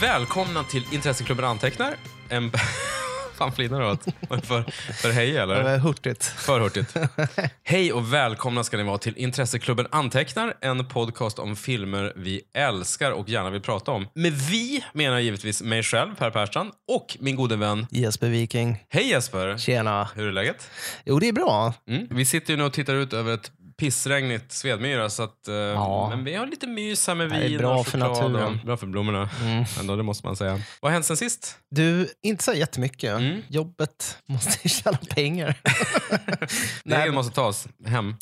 [0.00, 1.94] välkomna till Intresseklubben Antecknar.
[2.28, 2.52] En...
[3.34, 4.04] Fan flinar du åt?
[4.04, 4.62] Det För,
[5.02, 5.62] för hej Det eller?
[5.62, 6.24] var hurtigt.
[6.24, 6.94] För hurtigt.
[7.64, 13.10] Hej och välkomna ska ni vara till Intresseklubben Antecknar, en podcast om filmer vi älskar
[13.10, 14.08] och gärna vill prata om.
[14.14, 17.86] Med vi menar jag givetvis mig själv, Per Persson, och min gode vän.
[17.90, 18.84] Jesper Viking.
[18.88, 19.58] Hej Jesper!
[19.58, 20.08] Tjena.
[20.14, 20.70] Hur är läget?
[21.04, 21.74] Jo, det är bra.
[21.88, 22.06] Mm.
[22.10, 26.08] Vi sitter ju nu och tittar ut över ett pissregnigt Svedmyra, så att, eh, Ja.
[26.08, 28.60] men vi har lite mys här med vin bra och för choklad och- naturen.
[28.64, 29.30] Bra för blommorna,
[29.80, 30.52] ändå, det måste man säga.
[30.80, 31.56] Vad har hänt sen sist?
[31.70, 33.10] Du, inte så jättemycket.
[33.16, 33.42] Mm.
[33.48, 35.54] Jobbet måste tjäna pengar.
[36.84, 38.14] Det Nej, måste tas hem.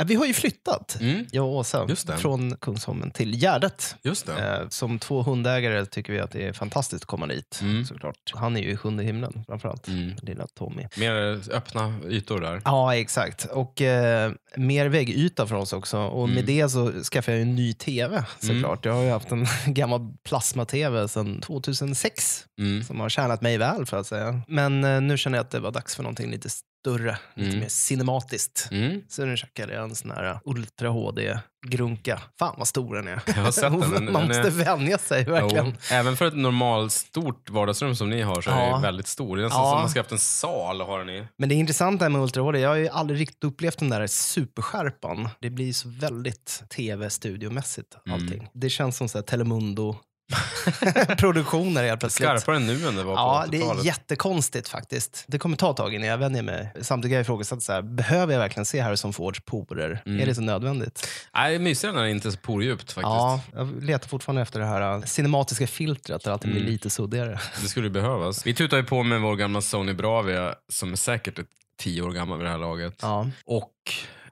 [0.00, 1.26] Äh, Vi har ju flyttat, Mm.
[1.32, 1.88] jag och Åsa,
[2.18, 3.96] från Kungsholmen till Gärdet.
[4.02, 4.58] Just det.
[4.60, 7.58] Eh, Som två hundägare tycker vi att det är fantastiskt att komma dit.
[7.62, 7.84] Mm.
[7.84, 8.32] Såklart.
[8.34, 10.12] Han är ju i sjunde himlen framförallt, Mm.
[10.22, 10.86] lilla Tommy.
[10.96, 12.62] Mer öppna ytor där.
[12.64, 13.44] Ja, exakt.
[13.44, 15.98] Och eh, mer väggyta för oss också.
[15.98, 16.34] Och Mm.
[16.34, 18.84] med det så skaffade jag en ny tv såklart.
[18.84, 22.84] Jag har ju haft en gammal plasma-tv sedan 2006 Mm.
[22.84, 24.42] som har tjänat mig väl för att säga.
[24.48, 26.48] Men eh, nu känner jag att det var dags för någonting lite
[26.80, 27.60] större, lite Mm.
[27.60, 28.68] mer cinematiskt.
[28.70, 29.00] Mm.
[29.08, 32.20] Så nu checkade jag en sån här Ultra HD-grunka.
[32.38, 33.20] Fan vad stor den är.
[33.26, 33.80] Jag har sett den.
[33.80, 35.66] Den- Man den måste är- vänja sig verkligen.
[35.66, 35.72] Jo.
[35.96, 38.76] Även för ett normalt stort vardagsrum som ni har så är Ja.
[38.76, 39.36] det väldigt stor.
[39.36, 39.70] Det är nästan Ja.
[39.70, 41.26] som man ska haft en sal och ha den i.
[41.38, 45.28] Men det intressanta med Ultra HD, jag har ju aldrig riktigt upplevt den där superskärpan.
[45.40, 48.14] Det blir så väldigt tv-studiomässigt Mm.
[48.20, 48.48] allting.
[48.54, 49.96] Det känns som så här Telemundo
[51.18, 52.28] produktioner helt plötsligt.
[52.28, 53.84] Skarpare nu än det var på Ja, det är 80-talet.
[53.84, 55.24] jättekonstigt faktiskt.
[55.26, 56.72] Det kommer ta ett tag innan jag vänjer mig.
[56.80, 60.02] Samtidigt har jag ifrågasatt, så här, behöver jag verkligen se Harrison Fords porer?
[60.06, 60.20] Mm.
[60.22, 61.06] Är det så nödvändigt?
[61.34, 63.04] Nej, mysigare när det inte är så pordjupt faktiskt.
[63.04, 66.62] Ja, jag letar fortfarande efter det här uh, cinematiska filtret där allting Mm.
[66.62, 67.40] blir lite suddigare.
[67.62, 68.46] Det skulle ju behövas.
[68.46, 71.44] Vi tutar ju på med vår gamla Sony Bravia som är säkert är
[71.78, 72.94] tio år gammal vid det här laget.
[73.02, 73.26] Ja.
[73.44, 73.72] Och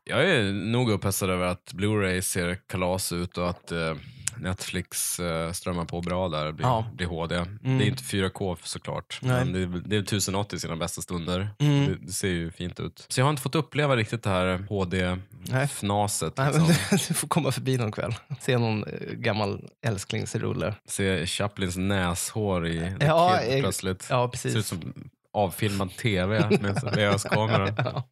[0.04, 3.94] jag är nog upphetsad över att Blu-ray ser kalas ut och att eh,
[4.41, 6.53] Netflix eh, strömmar på bra där.
[6.53, 6.84] Blir, Ja.
[6.94, 7.34] blir HD.
[7.60, 9.19] Det är inte 4K såklart.
[9.22, 9.44] Nej.
[9.44, 11.49] Men det, är- det är 1080 i sina bästa stunder.
[11.59, 11.87] Mm.
[11.87, 13.06] Det, det ser ju fint ut.
[13.09, 14.65] Så jag har inte fått uppleva riktigt det här.
[14.69, 16.38] HD-fnaset.
[16.38, 16.66] Liksom.
[17.09, 18.15] du får komma förbi någon kväll.
[18.41, 20.75] Se någon eh, gammal älsklingsrulle.
[20.87, 24.06] Se Chaplins näshår i Ja, Kid plötsligt.
[24.10, 24.66] Ja, Ser ut precis.
[24.66, 24.94] som
[25.32, 27.75] avfilmad tv med VHS-kamera.
[27.76, 28.09] Ja.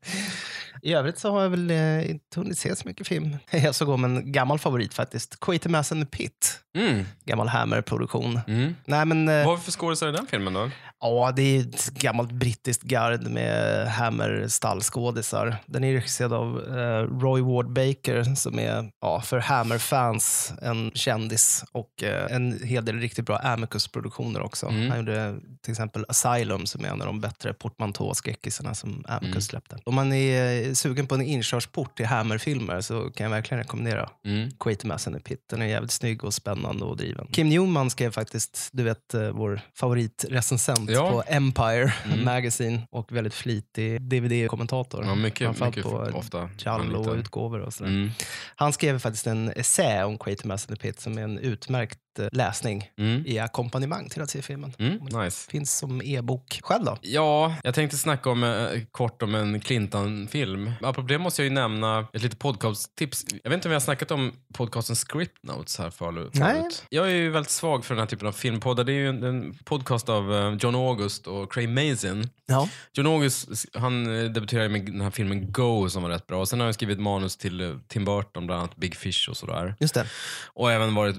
[0.82, 3.36] I övrigt så har jag väl eh, inte hunnit se så mycket film.
[3.50, 5.40] Jag såg om en gammal favorit faktiskt.
[5.40, 6.60] Quatermass and the Pit.
[6.78, 7.04] Mm.
[7.24, 8.40] Gammal Hammer-produktion.
[8.48, 8.74] Mm.
[8.84, 10.70] Nej men, eh, Vad var det för skådisar i den filmen då?
[11.00, 15.56] Ja det är ett gammalt brittiskt gard med Hammer-stallskådisar.
[15.66, 21.64] Den är regisserad av eh, Roy Ward Baker som är ja, för Hammer-fans en kändis
[21.72, 24.66] och eh, en hel del riktigt bra Amicus-produktioner också.
[24.66, 24.88] Mm.
[24.90, 29.40] Han gjorde till exempel Asylum som är en av de bättre portmantå-skräckisarna som Amicus Mm.
[29.42, 29.78] släppte.
[29.84, 34.50] Om man är sugen på en inkörsport till Hammer-filmer så kan jag verkligen rekommendera Mm.
[34.60, 35.40] Quatermass and the Pit.
[35.50, 37.26] Den är jävligt snygg och spännande och driven.
[37.32, 41.10] Kim Newman skrev faktiskt, du vet, eh, vår favoritrecensent Ja.
[41.10, 42.24] på Empire Mm.
[42.24, 45.04] Magazine och väldigt flitig DVD-kommentator.
[45.04, 46.48] Ja, mycket, Framförallt mycket på ofta.
[46.58, 47.90] Jallo-utgåvor och sådär.
[47.90, 48.10] Mm.
[48.56, 51.98] Han skrev faktiskt en essä om Quatermass and the Pit som är en utmärkt
[52.32, 53.22] läsning Mm.
[53.26, 54.72] i ackompanjemang till att se filmen.
[54.78, 54.98] Mm.
[55.24, 55.50] Nice.
[55.50, 56.60] Finns som e-bok.
[56.62, 56.98] Själv då?
[57.02, 60.72] Ja, jag tänkte snacka om, eh, kort om en Clintan-film.
[60.80, 63.24] Apropå det måste jag ju nämna ett litet podcast-tips.
[63.42, 66.30] Jag vet inte om vi har snackat om podcasten Script Notes här förut.
[66.34, 66.62] Nej.
[66.88, 68.84] Jag är ju väldigt svag för den här typen av filmpoddar.
[68.84, 72.30] Det är ju en, en podcast av eh, John August och Craig Mazin.
[72.46, 72.68] Ja.
[72.92, 76.40] John August han eh, debuterade med den här filmen Go som var rätt bra.
[76.40, 79.36] Och sen har han skrivit manus till eh, Tim Burton, bland annat Big Fish och
[79.36, 79.74] sådär.
[79.80, 80.06] Just det.
[80.46, 81.16] Och även varit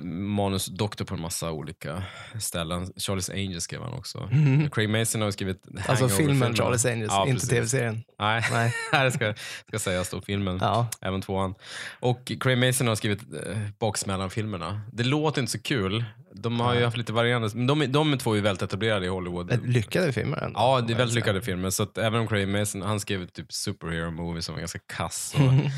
[0.87, 2.03] manusdoktor på en massa olika
[2.39, 2.85] ställen.
[2.85, 4.29] Charlie's Angels skrev han också.
[4.71, 5.63] Craig Mason har skrivit.
[5.87, 8.03] Alltså filmen Charlie's Angels, Ja, inte tv-serien.
[8.19, 8.73] Nej, Nej.
[9.03, 9.33] det ska,
[9.67, 10.57] ska sägas då, filmen.
[10.61, 10.87] Ja.
[11.01, 11.55] Även tvåan.
[11.99, 14.81] Och Craig Mason har skrivit eh, Baksmällan-filmerna.
[14.93, 16.05] Det låter inte så kul.
[16.37, 19.67] De har ju haft lite varierande, men de, de två är väldigt etablerade i Hollywood.
[19.67, 20.59] Lyckade filmer ändå.
[20.59, 21.69] Ja, det är väldigt lyckade filmer.
[21.69, 25.35] Så att även om Craig Mason, han skrev typ superhero movies som var ganska kass
[25.35, 25.71] och,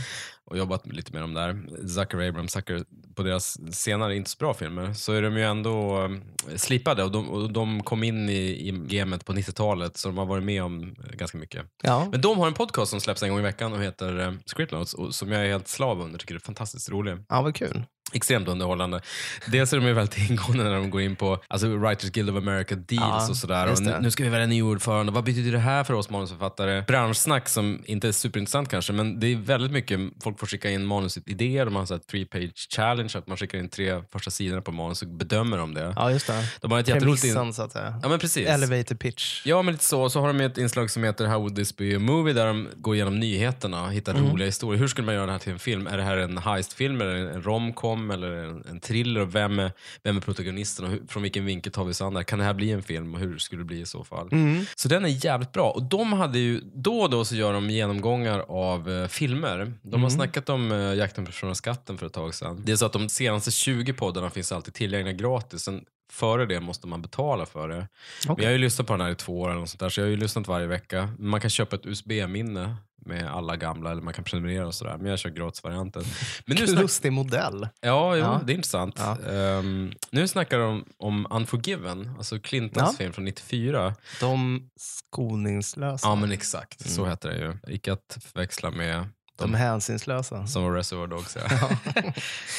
[0.52, 1.62] och jobbat lite med dem där.
[1.88, 2.84] Zucker Abrams, Zucker,
[3.16, 6.22] på deras senare inte så bra filmer, så är de ju ändå um,
[6.56, 10.26] slipade och de, och de kom in i, i gamet på 90-talet så de har
[10.26, 11.66] varit med om ganska mycket.
[11.84, 12.08] Ja.
[12.12, 14.72] Men de har en podcast som släpps en gång i veckan och heter eh, Script
[14.72, 17.18] Notes och som jag är helt slav under, tycker är fantastiskt rolig.
[17.30, 17.84] ja, vad kul.
[18.14, 19.02] Extremt underhållande.
[19.48, 22.36] Dels är de ju väldigt ingående när de går in på alltså, Writers Guild of
[22.38, 23.72] America deals Ja, och sådär.
[23.72, 24.00] Och nu, det.
[24.00, 25.12] nu ska vi välja ny ordförande.
[25.12, 26.84] Vad betyder det här för oss manusförfattare?
[26.88, 30.86] Branschsnack som inte är superintressant kanske, men det är väldigt mycket, folk får skicka in
[30.86, 34.72] manusidéer, de har en three page challenge, att man skickar in tre första sidorna på
[34.72, 35.94] manus och bedömer de det.
[35.96, 36.44] Ja, just det.
[36.62, 37.24] De har ett jätteroligt...
[37.24, 37.54] In...
[37.54, 38.00] Så att säga.
[38.04, 38.48] Ja men precis.
[38.48, 39.42] Elevator pitch.
[39.46, 40.10] Ja, men lite så.
[40.10, 42.68] Så har de ett inslag som heter How would this be a movie där de
[42.76, 44.32] går igenom nyheterna och hittar Mm.
[44.32, 44.80] roliga historier.
[44.80, 45.88] Hur skulle man göra det här till en film?
[45.88, 47.99] Är det här en heistfilm eller en romcom?
[48.00, 49.22] Rom eller en, en thriller?
[49.22, 49.72] Och vem, är,
[50.04, 52.24] vem är protagonisten och hur, från vilken vinkel tar vi oss an det?
[52.24, 54.30] Kan det här bli en film och hur skulle det bli i så fall?
[54.32, 54.66] Mm.
[54.76, 55.72] Så den är jävligt bra.
[55.72, 59.74] Och de hade ju, då och då så gör de genomgångar av eh, filmer.
[59.82, 62.62] De har snackat om eh, Jakten på skatten för ett tag sedan.
[62.66, 65.62] Det är så att de senaste 20 poddarna finns alltid tillgängliga gratis.
[65.62, 67.76] Sen före det måste man betala för det.
[67.76, 67.88] Men
[68.34, 68.44] Okej.
[68.44, 70.06] jag har ju lyssnat på den här i två år eller sånt där, så jag
[70.06, 71.10] har ju lyssnat varje vecka.
[71.20, 72.76] Man kan köpa ett USB-minne
[73.06, 74.98] med alla gamla, eller man kan prenumerera och sådär.
[74.98, 76.04] Men jag kör gratisvarianten.
[76.46, 76.82] Men nu snack...
[76.82, 77.68] Lustig modell.
[77.82, 78.42] Ja, jo, Ja.
[78.46, 78.96] det är intressant.
[78.98, 79.18] Ja.
[79.32, 82.98] Ehm, nu snackar de om Unforgiven, alltså Clintons Ja.
[82.98, 83.96] film från 94.
[84.20, 86.08] De skoningslösa.
[86.08, 87.12] Ja men exakt, så Mm.
[87.12, 87.76] heter det ju.
[87.76, 89.06] Icke att förväxla med
[89.42, 90.48] De hänsynslösa.
[90.48, 91.38] som var Reservoir Dogs.
[91.40, 91.70] Ja.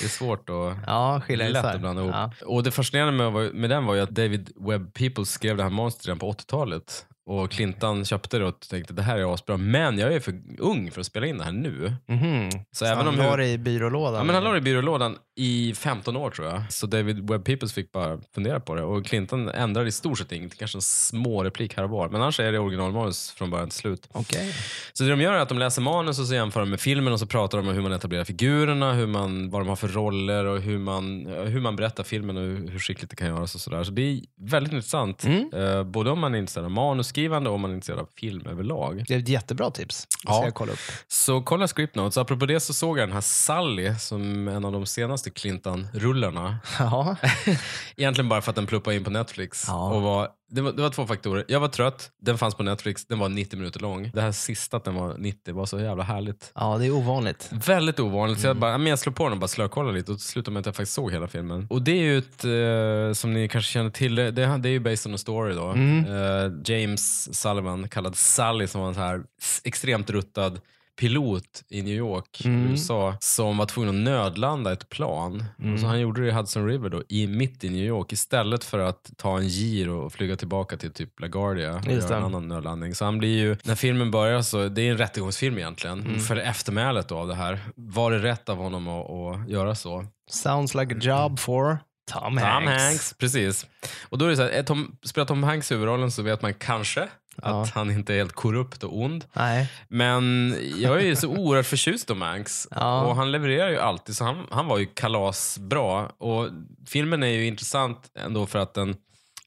[0.01, 2.15] det är svårt att Ja, skilja lätt att blanda ihop.
[2.15, 2.31] Ja.
[2.47, 5.71] Och det fascinerande med, med den var ju att David Webb People skrev det här
[5.71, 7.07] monstret redan på 80-talet.
[7.31, 10.91] Och Clinton köpte det och tänkte det här är asbra, men jag är för ung
[10.91, 11.95] för att spela in det här nu.
[12.07, 12.51] Mhm.
[12.51, 14.15] Så, Så även han om la det i byrålådan?
[14.15, 16.73] Ja, men han la det i byrålådan i 15 år tror jag.
[16.73, 18.83] Så David Webb Peoples fick bara fundera på det.
[18.83, 22.09] Och Clinton ändrade i stort sett inget, kanske en små replik här och var.
[22.09, 24.09] Men annars är det originalmanus från början till slut.
[24.13, 24.55] Okej.
[24.93, 27.13] Så det de gör är att de läser manus och så jämför de med filmen
[27.13, 29.89] och så pratar de om hur man etablerar figurerna, hur man, vad de har för
[29.89, 33.61] roller och hur man, hur man berättar filmen och hur, skickligt det kan göras och
[33.61, 33.85] sådär.
[33.85, 35.25] Så det är väldigt intressant.
[35.25, 35.51] Mm.
[35.55, 38.47] Eh, både om man är intresserad av manusskrivande och om man är intresserad av film
[38.47, 39.05] överlag.
[39.09, 40.07] Det är ett jättebra tips.
[40.25, 40.51] Ja.
[40.55, 40.79] kolla upp.
[41.09, 42.17] Så kolla script notes.
[42.17, 46.57] Apropå det så såg jag den här Sally som en av de senaste Clinton-rullarna.
[46.79, 47.17] Ja.
[47.97, 49.65] Egentligen bara för att den pluppade in på Netflix.
[49.69, 49.91] Ja.
[49.91, 51.45] Och var, det, var, det var två faktorer.
[51.49, 54.11] Jag var trött, den fanns på Netflix, den var 90 minuter lång.
[54.15, 56.53] Det här sista att den var 90 var så jävla härligt.
[56.55, 57.49] ja, det är ovanligt.
[57.67, 58.41] Väldigt ovanligt.
[58.41, 58.61] Så jag, Mm.
[58.61, 60.77] bara, men jag slår på den och bara slökollade lite och slutade med att jag
[60.77, 61.67] faktiskt såg hela filmen.
[61.71, 64.73] Och det är ju ett, eh, som ni kanske känner till, det, det det är
[64.73, 65.67] ju based on a story då.
[65.69, 66.05] Mm.
[66.07, 69.23] Eh, James Sullivan, kallad Sally, som var en så här
[69.65, 70.61] extremt ruttad
[71.01, 72.71] pilot i New York, Mm.
[72.71, 75.45] USA, som var tvungen att nödlanda ett plan.
[75.59, 75.75] Mm.
[75.75, 78.65] Och så han gjorde det i Hudson River då, i, mitt i New York, istället
[78.65, 82.25] för att ta en gir och flyga tillbaka till typ LaGuardia och Just göra en
[82.25, 82.95] annan nödlandning.
[82.95, 86.21] Så han blir ju, när filmen börjar så, det är en rättegångsfilm egentligen, Mm.
[86.21, 87.61] för eftermälet då av det här.
[87.77, 90.07] Var det rätt av honom att, att göra så?
[90.31, 91.79] Sounds like a job for
[92.13, 92.65] Tom Hanks.
[92.65, 93.67] Tom Hanks, precis.
[94.09, 96.55] Och då är det så här, är Tom, spelar Tom Hanks huvudrollen så vet man
[96.55, 97.09] kanske
[97.43, 97.63] Ja.
[97.63, 99.25] att han inte är helt korrupt och ond.
[99.33, 99.71] Nej.
[99.89, 102.69] Men jag är ju så oerhört förtjust i Hanks.
[102.71, 103.03] Ja.
[103.03, 106.07] Och han levererar ju alltid, så han, han var ju kalasbra.
[106.07, 106.49] Och
[106.87, 108.97] filmen är ju intressant ändå för att den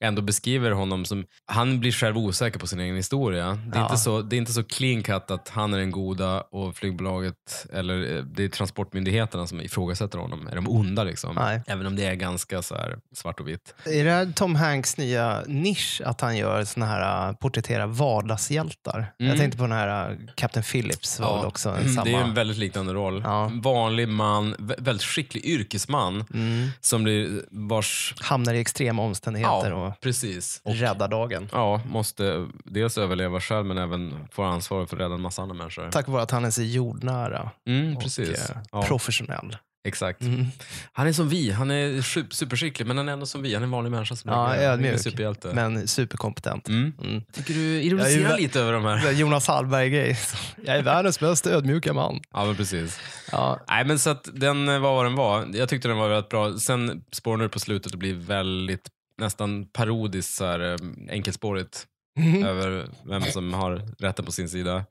[0.03, 3.45] ändå beskriver honom som, han blir själv osäker på sin egen historia.
[3.67, 3.85] Det är, Ja.
[3.85, 7.65] inte, så, det är inte så clean cut att han är den goda och flygbolaget,
[7.73, 11.35] eller eh, det är transportmyndigheterna som ifrågasätter honom, är de onda liksom.
[11.35, 11.61] Nej.
[11.67, 12.77] Även om det är ganska så
[13.15, 13.73] svart och vitt.
[13.85, 19.13] Är det Tom Hanks nya nisch att han gör såna här uh, porträttera vardagshjältar?
[19.19, 19.29] Mm.
[19.29, 22.05] Jag tänkte på den här uh, Captain Phillips var väl också en Mm, samma.
[22.05, 23.21] Det är en väldigt liknande roll.
[23.25, 23.51] Ja.
[23.53, 26.69] Vanlig man, vä- väldigt skicklig yrkesman mm.
[26.81, 28.15] som blir vars...
[28.21, 30.61] Hamnar i extrema omständigheter Ja, och precis.
[30.63, 31.49] Och, räddar dagen.
[31.51, 35.55] ja, måste dels överleva själv men även få ansvar för att rädda en massa andra
[35.55, 35.89] människor.
[35.91, 38.27] Tack vare att han är så jordnära Mm, och eh,
[38.71, 39.57] Ja, professionell.
[39.87, 40.21] exakt.
[40.21, 40.45] Mm.
[40.93, 41.51] Han är som vi.
[41.51, 43.53] Han är su- superskicklig men han är ändå som vi.
[43.53, 44.15] Han är en vanlig människa.
[44.15, 44.99] Som Ja, ödmjuk.
[44.99, 45.51] superhjälte.
[45.53, 46.67] Men superkompetent.
[46.67, 46.93] Mm.
[47.01, 47.21] Mm.
[47.33, 49.07] Tycker du ironiserar ju- lite över de här?
[49.07, 50.17] är Jonas Hallberg-grej.
[50.65, 52.19] Jag är världens mest ödmjuka man.
[52.33, 52.99] Ja, men precis.
[53.31, 53.59] Ja.
[53.67, 55.45] Nej, men så att den var vad den var.
[55.53, 56.57] Jag tyckte den var väldigt bra.
[56.57, 60.77] Sen spårar den ur på slutet och blir väldigt nästan parodiskt så här, eh,
[61.09, 64.83] enkelspårigt enkelspårigt över vem som har rätten på sin sida.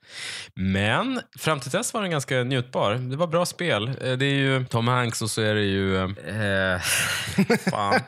[0.55, 2.95] Men fram till dess var den ganska njutbar.
[2.95, 3.88] Det var bra spel.
[3.88, 5.97] Eh, Det är ju Tom Hanks och så är det ju...
[6.05, 6.81] Eh,
[7.71, 8.00] fan.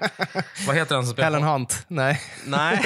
[0.66, 1.30] Vad heter han som spelar?
[1.30, 1.84] Helen Hunt.
[1.88, 2.20] Nej.
[2.46, 2.80] Nej,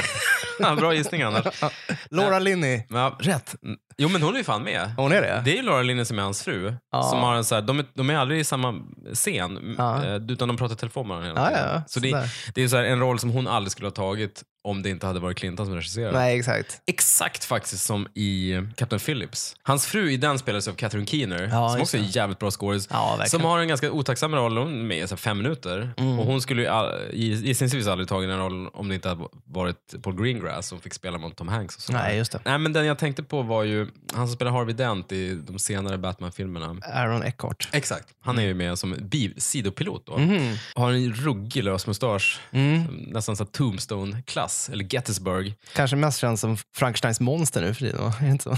[0.77, 1.63] bra gissning annars.
[2.11, 2.83] Laura Linney.
[2.89, 3.55] Ja, rätt.
[4.01, 4.93] Jo men hon är ju fan med.
[4.97, 5.43] Hon är det?
[5.45, 6.75] Det är ju Laura Linney som är hans fru.
[6.93, 7.03] Ja.
[7.03, 8.75] Som har en så här, de, är, de är aldrig i samma
[9.15, 10.05] scen, Ja.
[10.05, 11.71] eh, utan de pratar i telefon med varandra hela tiden.
[11.75, 12.31] ja, Så det, sådär.
[12.55, 15.21] det är så en roll som hon aldrig skulle ha tagit om det inte hade
[15.21, 16.19] varit Clinton som regisserade.
[16.19, 16.81] Nej, exakt.
[16.87, 19.57] Exakt faktiskt som i Captain Phillips.
[19.63, 22.07] Hans fru i den spelades av Catherine Keener, Ja, som också är det.
[22.07, 22.89] jävligt bra skådis.
[22.91, 23.21] Ja.
[23.27, 25.91] Som har en ganska otacksam roll, hon är med i fem minuter.
[25.97, 26.19] Mm.
[26.19, 29.25] Och hon skulle ju all, i- gissningsvis aldrig tagit den rollen om det inte hade
[29.45, 31.77] varit Paul Greengrass som fick spela mot Tom Hanks.
[31.77, 31.99] Och sådär.
[32.03, 32.41] Nej, just det.
[32.45, 35.59] Nej, men den jag tänkte på var ju han som spelar Harvey Dent i de
[35.59, 36.77] senare Batman-filmerna.
[36.95, 37.69] Aaron Eckhart.
[37.73, 38.09] Exakt.
[38.21, 40.19] Han är ju med som bi- sidopilot då.
[40.19, 40.57] Mhm.
[40.75, 42.41] Har en ruggig lös mustasch.
[42.51, 42.83] Mm.
[43.07, 44.58] Nästan så Tombstone-klass.
[44.73, 45.55] Eller Gettysburg.
[45.75, 48.01] Kanske mest känns som Frankensteins monster nu för tiden.
[48.05, 48.13] va?
[48.21, 48.51] Är det inte så?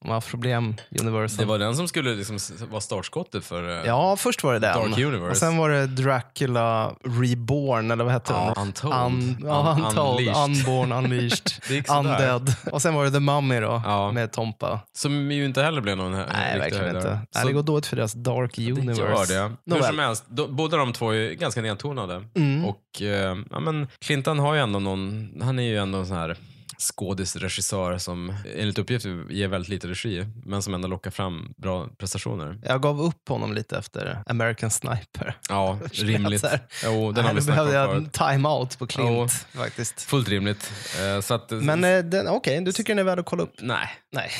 [0.00, 1.38] De har haft problem, Universal.
[1.38, 2.38] Det var den som skulle liksom
[2.70, 4.74] vara startskottet för eh, Ja, först var det den.
[4.74, 5.30] Dark Universe.
[5.30, 8.66] Och sen var det Dracula Reborn, eller vad hette Ja, den?
[8.66, 8.94] Untold.
[8.94, 10.44] Un, ja, Un- untold, Unleashed.
[10.68, 11.88] Unborn, Unleashed, Det.
[11.90, 12.54] Undead.
[12.72, 14.12] Och sen var det The Mummy då, Ja.
[14.12, 14.80] med Tompa.
[14.96, 17.18] Som ju inte heller blev någon här, Nej, verkligen inte.
[17.32, 19.00] Så Nej, det går dåligt för deras Dark det Universe.
[19.02, 19.74] gör det.
[19.74, 22.24] Hur som helst, då, båda de två är ganska nedtonade.
[22.36, 22.64] Mm.
[22.64, 26.16] Och eh, ja, men Clinton har ju ändå någon, han är ju ändå en sån
[26.16, 26.36] här
[26.78, 32.58] skådisregissör som enligt uppgift ger väldigt lite regi, men som ändå lockar fram bra prestationer.
[32.64, 35.36] Jag gav upp honom lite efter American Sniper.
[35.48, 36.44] Ja, rimligt.
[36.84, 38.12] Jo, den har vi snackat behövde om jag förut.
[38.12, 40.02] time-out på Clint faktiskt.
[40.02, 40.72] Fullt rimligt.
[41.00, 43.54] Eh, så att, Men eh, okej, du tycker den är värd att kolla upp?
[43.60, 44.30] Nej, Nej.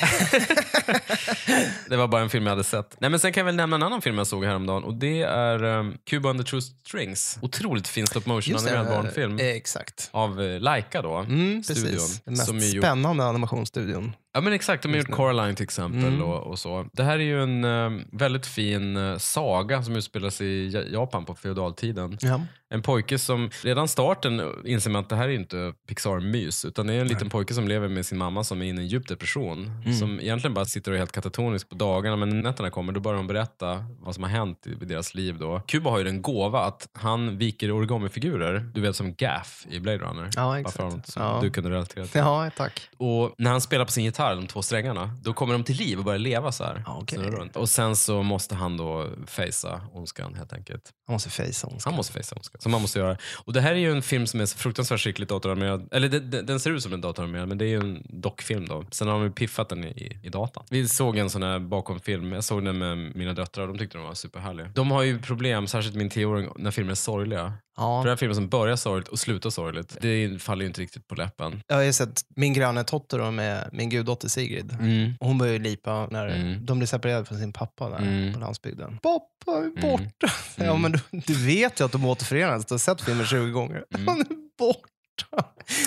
[1.89, 2.95] det var bara en film jag hade sett.
[2.99, 5.21] Nej, men sen kan jag väl nämna en annan film jag såg häromdagen och det
[5.21, 7.37] är um, Cuba and the True Strings.
[7.41, 9.39] Otroligt fin stop motion animerad barnfilm.
[9.39, 10.09] eh, Exakt.
[10.11, 11.85] av Laika då, Mm, studion.
[11.91, 12.21] precis.
[12.29, 14.15] Den mest som gjort, spännande animationsstudion.
[14.39, 16.21] Ja men exakt, de har gjort Coraline till exempel Mm.
[16.21, 16.85] och, och så.
[16.93, 20.83] Det här är ju en eh, väldigt fin eh, saga som utspelar sig i Ja-
[20.91, 22.17] Japan på feodaltiden.
[22.21, 22.41] Ja.
[22.71, 26.93] En pojke som, redan starten inser man att det här är inte Pixar-mys, utan det
[26.93, 29.07] är en liten pojke som lever med sin mamma som är inne i en djup
[29.07, 29.71] depression.
[29.85, 29.93] Mm.
[29.93, 32.99] Som egentligen bara sitter och är helt katatonisk på dagarna, men när nätterna kommer då
[32.99, 35.37] börjar hon berätta vad som har hänt i deras liv.
[35.39, 35.61] Då.
[35.67, 39.97] Kuba har ju den gåva att han viker origami-figurer, du vet som Gaff i Blade
[39.97, 40.29] Runner.
[40.35, 40.77] Ja, exakt.
[40.77, 41.39] för att Ja.
[41.41, 42.19] du kunde relatera till.
[42.19, 42.89] ja, tack.
[42.97, 45.99] Och när han spelar på sin gitarr, de två strängarna, då kommer de till liv
[45.99, 46.83] och börjar leva så här.
[47.09, 47.55] Snurrar runt.
[47.55, 50.83] Och sen så måste han då facea ondskan helt enkelt.
[51.07, 51.91] Han måste facea ondskan.
[51.91, 53.17] Han måste facea ondskan, som man måste göra.
[53.45, 55.87] Och det här är ju en film som är fruktansvärt skickligt datoranimerad.
[55.91, 58.67] Eller det, det, den ser ut som en datoranimerad, men det är ju en dockfilm
[58.67, 58.85] då.
[58.91, 60.63] Sen har de piffat den i, i datan.
[60.69, 63.97] Vi såg en sån här bakomfilm, jag såg den med mina döttrar och de tyckte
[63.97, 64.69] den var superhärlig.
[64.73, 67.53] De har ju problem, särskilt min tioåring, när filmer är sorgliga.
[67.79, 68.01] Ja.
[68.01, 69.97] För det här är filmer som börjar sorgligt och slutar sorgligt.
[70.01, 71.63] Det faller ju inte riktigt på läppen.
[71.67, 74.77] Jag har ju sett Min granne Totoro med min guddotter Sigrid.
[74.79, 75.13] Mm.
[75.19, 76.65] Och Hon börjar ju lipa när Mm.
[76.65, 78.33] de blir separerade från sin pappa där Mm.
[78.33, 78.97] på landsbygden.
[79.03, 80.27] Pappa är borta.
[80.55, 80.81] Ja, Mm.
[80.81, 82.65] men du, du vet ju att de återförenas.
[82.65, 83.83] Du har sett filmen 20 gånger.
[83.95, 84.07] Mm.
[84.07, 84.25] Han är
[84.59, 84.79] borta.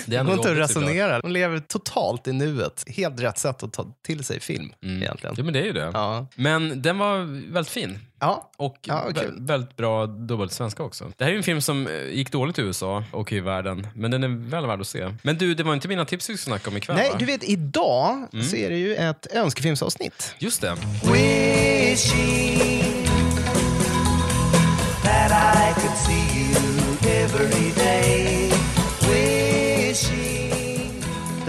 [0.05, 1.19] Det går inte att resonera.
[1.21, 2.83] De lever totalt i nuet.
[2.87, 5.03] Helt rätt sätt att ta till sig film Mm.
[5.03, 5.35] egentligen.
[5.37, 5.91] Ja men det är ju det.
[5.93, 6.27] Ja.
[6.35, 7.17] Men den var
[7.53, 7.99] väldigt fin.
[8.19, 8.51] Ja.
[8.57, 9.35] Och Ja, kul.
[9.39, 11.11] väldigt bra dubbelt svenska också.
[11.17, 13.87] Det här är ju en film som eh, gick dåligt i USA och i världen,
[13.95, 15.09] men den är väl värd att se.
[15.21, 17.15] Men du, det var inte mina tips vi skulle snacka om ikväll Nej, va?
[17.19, 18.45] du vet idag Mm.
[18.45, 20.35] så är det ju ett önskefilmsavsnitt.
[20.39, 20.75] Just det.
[21.13, 22.82] Wishing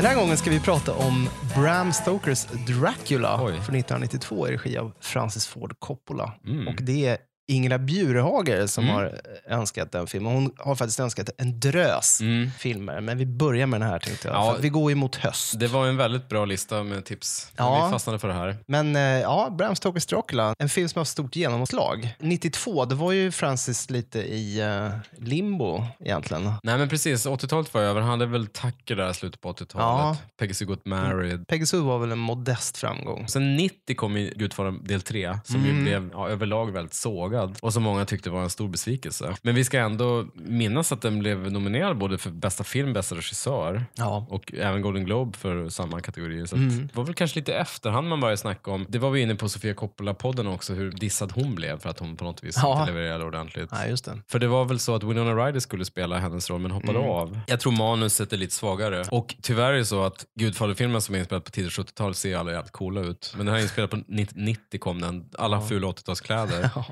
[0.05, 3.53] Den här gången ska vi prata om Bram Stokers Dracula Oj.
[3.53, 6.33] från 1992 i regi av Francis Ford Coppola.
[6.47, 6.69] Mm.
[6.69, 8.97] Och det är Ingela Bjurehager som Mm.
[8.97, 10.33] har önskat den filmen.
[10.33, 12.51] Hon har faktiskt önskat en drös Mm.
[12.59, 14.37] filmer, men vi börjar med den här tänkte jag.
[14.37, 14.57] Ja.
[14.61, 15.59] Vi går ju mot höst.
[15.59, 17.53] Det var en väldigt bra lista med tips.
[17.57, 17.85] Ja.
[17.87, 18.57] Vi fastnade för det här.
[18.67, 22.15] Men eh, ja, Bram Stokers Dracula, en film som har stort genomslag.
[22.21, 24.89] 92, det var ju Francis lite i eh,
[25.25, 26.53] limbo egentligen.
[26.63, 28.01] Nej men precis, 80-talet var över.
[28.01, 30.19] Han hade väl Tucker där slutet på 80-talet.
[30.39, 31.47] Peggy Sue Got Married.
[31.49, 33.29] Peggy Sue var väl en modest framgång.
[33.29, 35.77] Sen 90 kom ju Gudfadern del 3 som Mm.
[35.77, 36.95] ju blev ja, överlag väldigt
[37.35, 39.35] sågad och som många tyckte var en stor besvikelse.
[39.43, 43.85] Men vi ska ändå minnas att den blev nominerad både för bästa film, bästa regissör
[43.95, 44.27] Ja.
[44.31, 46.47] och även Golden Globe för samma kategori.
[46.47, 46.87] Så Mm.
[46.87, 48.87] Det var väl kanske lite efterhand man började snacka om.
[48.89, 52.17] Det var vi inne på Sofia Coppola-podden också, hur dissad hon blev för att hon
[52.17, 52.81] på något vis Ja.
[52.81, 53.71] inte levererade ordentligt.
[53.73, 54.19] Nej, just det.
[54.29, 57.11] För det var väl så att Winona Ryder skulle spela hennes roll men hoppade Mm.
[57.11, 57.41] av.
[57.47, 59.05] Jag tror manuset är lite svagare.
[59.11, 62.53] Och tyvärr är det så att Gudfader-filmen som är inspelad på tidigt 70-tal ser alla
[62.53, 63.35] jävligt coola ut.
[63.37, 66.71] Men den här är inspelad på 90 kom den, alla fula 80-talskläder.
[66.75, 66.85] Ja.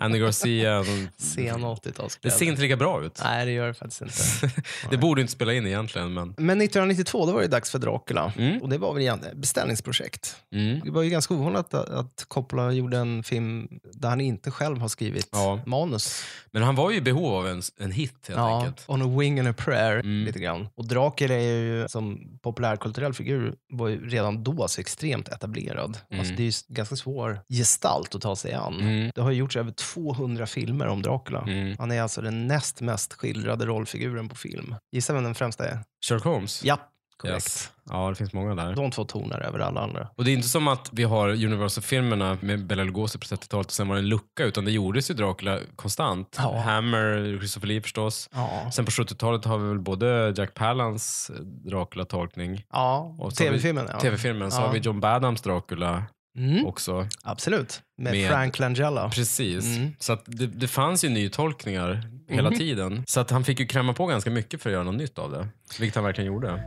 [0.00, 0.84] Andy Garcia,
[1.16, 2.18] Sen 80-talskläder.
[2.22, 3.20] det ser inte lika bra ut.
[3.24, 4.62] Nej, det gör det faktiskt inte.
[4.90, 6.28] Det borde inte spela in egentligen men...
[6.28, 8.32] Men 1992 då var det dags för Dracula.
[8.36, 8.62] Mm.
[8.62, 10.36] Och det var väl ett beställningsprojekt.
[10.54, 10.80] Mm.
[10.84, 14.78] Det var ju ganska ovanligt att, att Coppola gjorde en film där han inte själv
[14.78, 15.60] har skrivit Ja.
[15.66, 16.24] manus.
[16.50, 18.84] Men han var ju i behov av en, en hit helt Ja, enkelt.
[18.88, 20.24] on a wing and a prayer Mm.
[20.26, 20.68] lite grann.
[20.74, 25.98] Och Dracula är ju som populärkulturell figur var ju redan då så extremt etablerad.
[26.10, 26.20] Mm.
[26.20, 28.80] Alltså det är ju ganska svår gestalt att ta sig an.
[28.80, 29.10] Mm.
[29.14, 31.44] Det har ju gjorts över 200 filmer om Dracula.
[31.46, 31.76] Mm.
[31.78, 34.74] Han är alltså den näst mest skildrade rollfiguren på film.
[34.92, 35.78] Gissa vem den främsta är?
[36.06, 36.64] Sherlock Holmes?
[36.64, 36.78] Ja,
[37.16, 37.34] korrekt.
[37.34, 37.70] Yes.
[37.90, 38.74] Ja, det finns många där.
[38.74, 40.08] De två tonar över alla andra.
[40.16, 43.72] Och det är inte som att vi har Universal-filmerna med Bela Lugosi på 30-talet och
[43.72, 46.36] sen var det en lucka, utan det gjordes ju Dracula konstant.
[46.38, 46.58] Ja.
[46.58, 48.28] Hammer, Christopher Lee förstås.
[48.32, 53.16] Ja, Sen på 70-talet har vi väl både Jack Palance Dracula-tolkning, ja.
[53.18, 54.00] Och tv-filmen ja.
[54.00, 56.04] tv-filmen, så har vi John Badhams Dracula
[56.38, 56.66] Mm.
[56.66, 57.06] också.
[57.22, 57.82] Absolut.
[57.98, 59.08] Med, Med- Frank Langella.
[59.10, 59.76] Precis.
[59.76, 59.92] Mm.
[59.98, 62.58] Så att det, det fanns ju nytolkningar hela Mm.
[62.58, 63.04] tiden.
[63.06, 65.30] Så att han fick ju kräma på ganska mycket för att göra något nytt av
[65.32, 65.48] det.
[65.80, 66.62] Vilket han verkligen gjorde.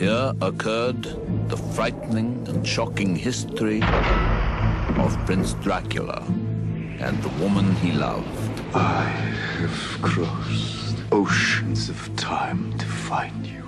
[0.00, 1.02] Here occurred
[1.50, 3.82] the frightening and shocking history
[5.06, 6.22] of Prince Dracula
[7.08, 8.24] and the woman he loved.
[8.74, 9.04] I
[9.60, 13.62] have crossed oceans of time to find you.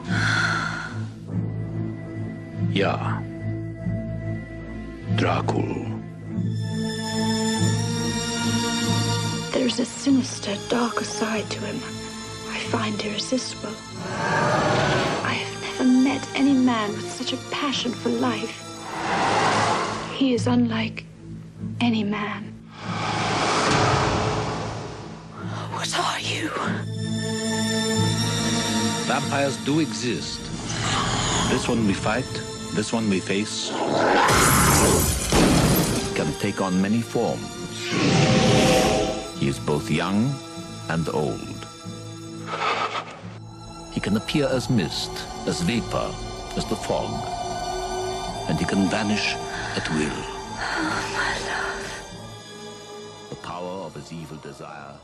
[2.73, 3.23] Ja.
[5.17, 6.03] Dracul.
[9.53, 11.81] There's a sinister, darker side to him
[12.51, 13.75] I find irresistible.
[14.07, 18.57] I have never met any man with such a passion for life.
[20.17, 21.05] He is unlike
[21.81, 22.53] any man.
[25.73, 26.51] What are you?
[29.07, 30.41] Vampires do exist.
[31.51, 32.31] This one we fight,
[32.75, 33.71] this one we face.
[36.15, 37.49] Can take on many forms.
[39.39, 40.35] He is both young
[40.89, 41.67] and old.
[43.93, 45.11] He can appear as mist,
[45.47, 46.11] as vapor,
[46.57, 47.11] as the fog.
[48.49, 49.35] And he can vanish
[49.77, 50.25] at will.
[50.83, 51.77] Oh,
[53.31, 54.95] the power of his evil desire.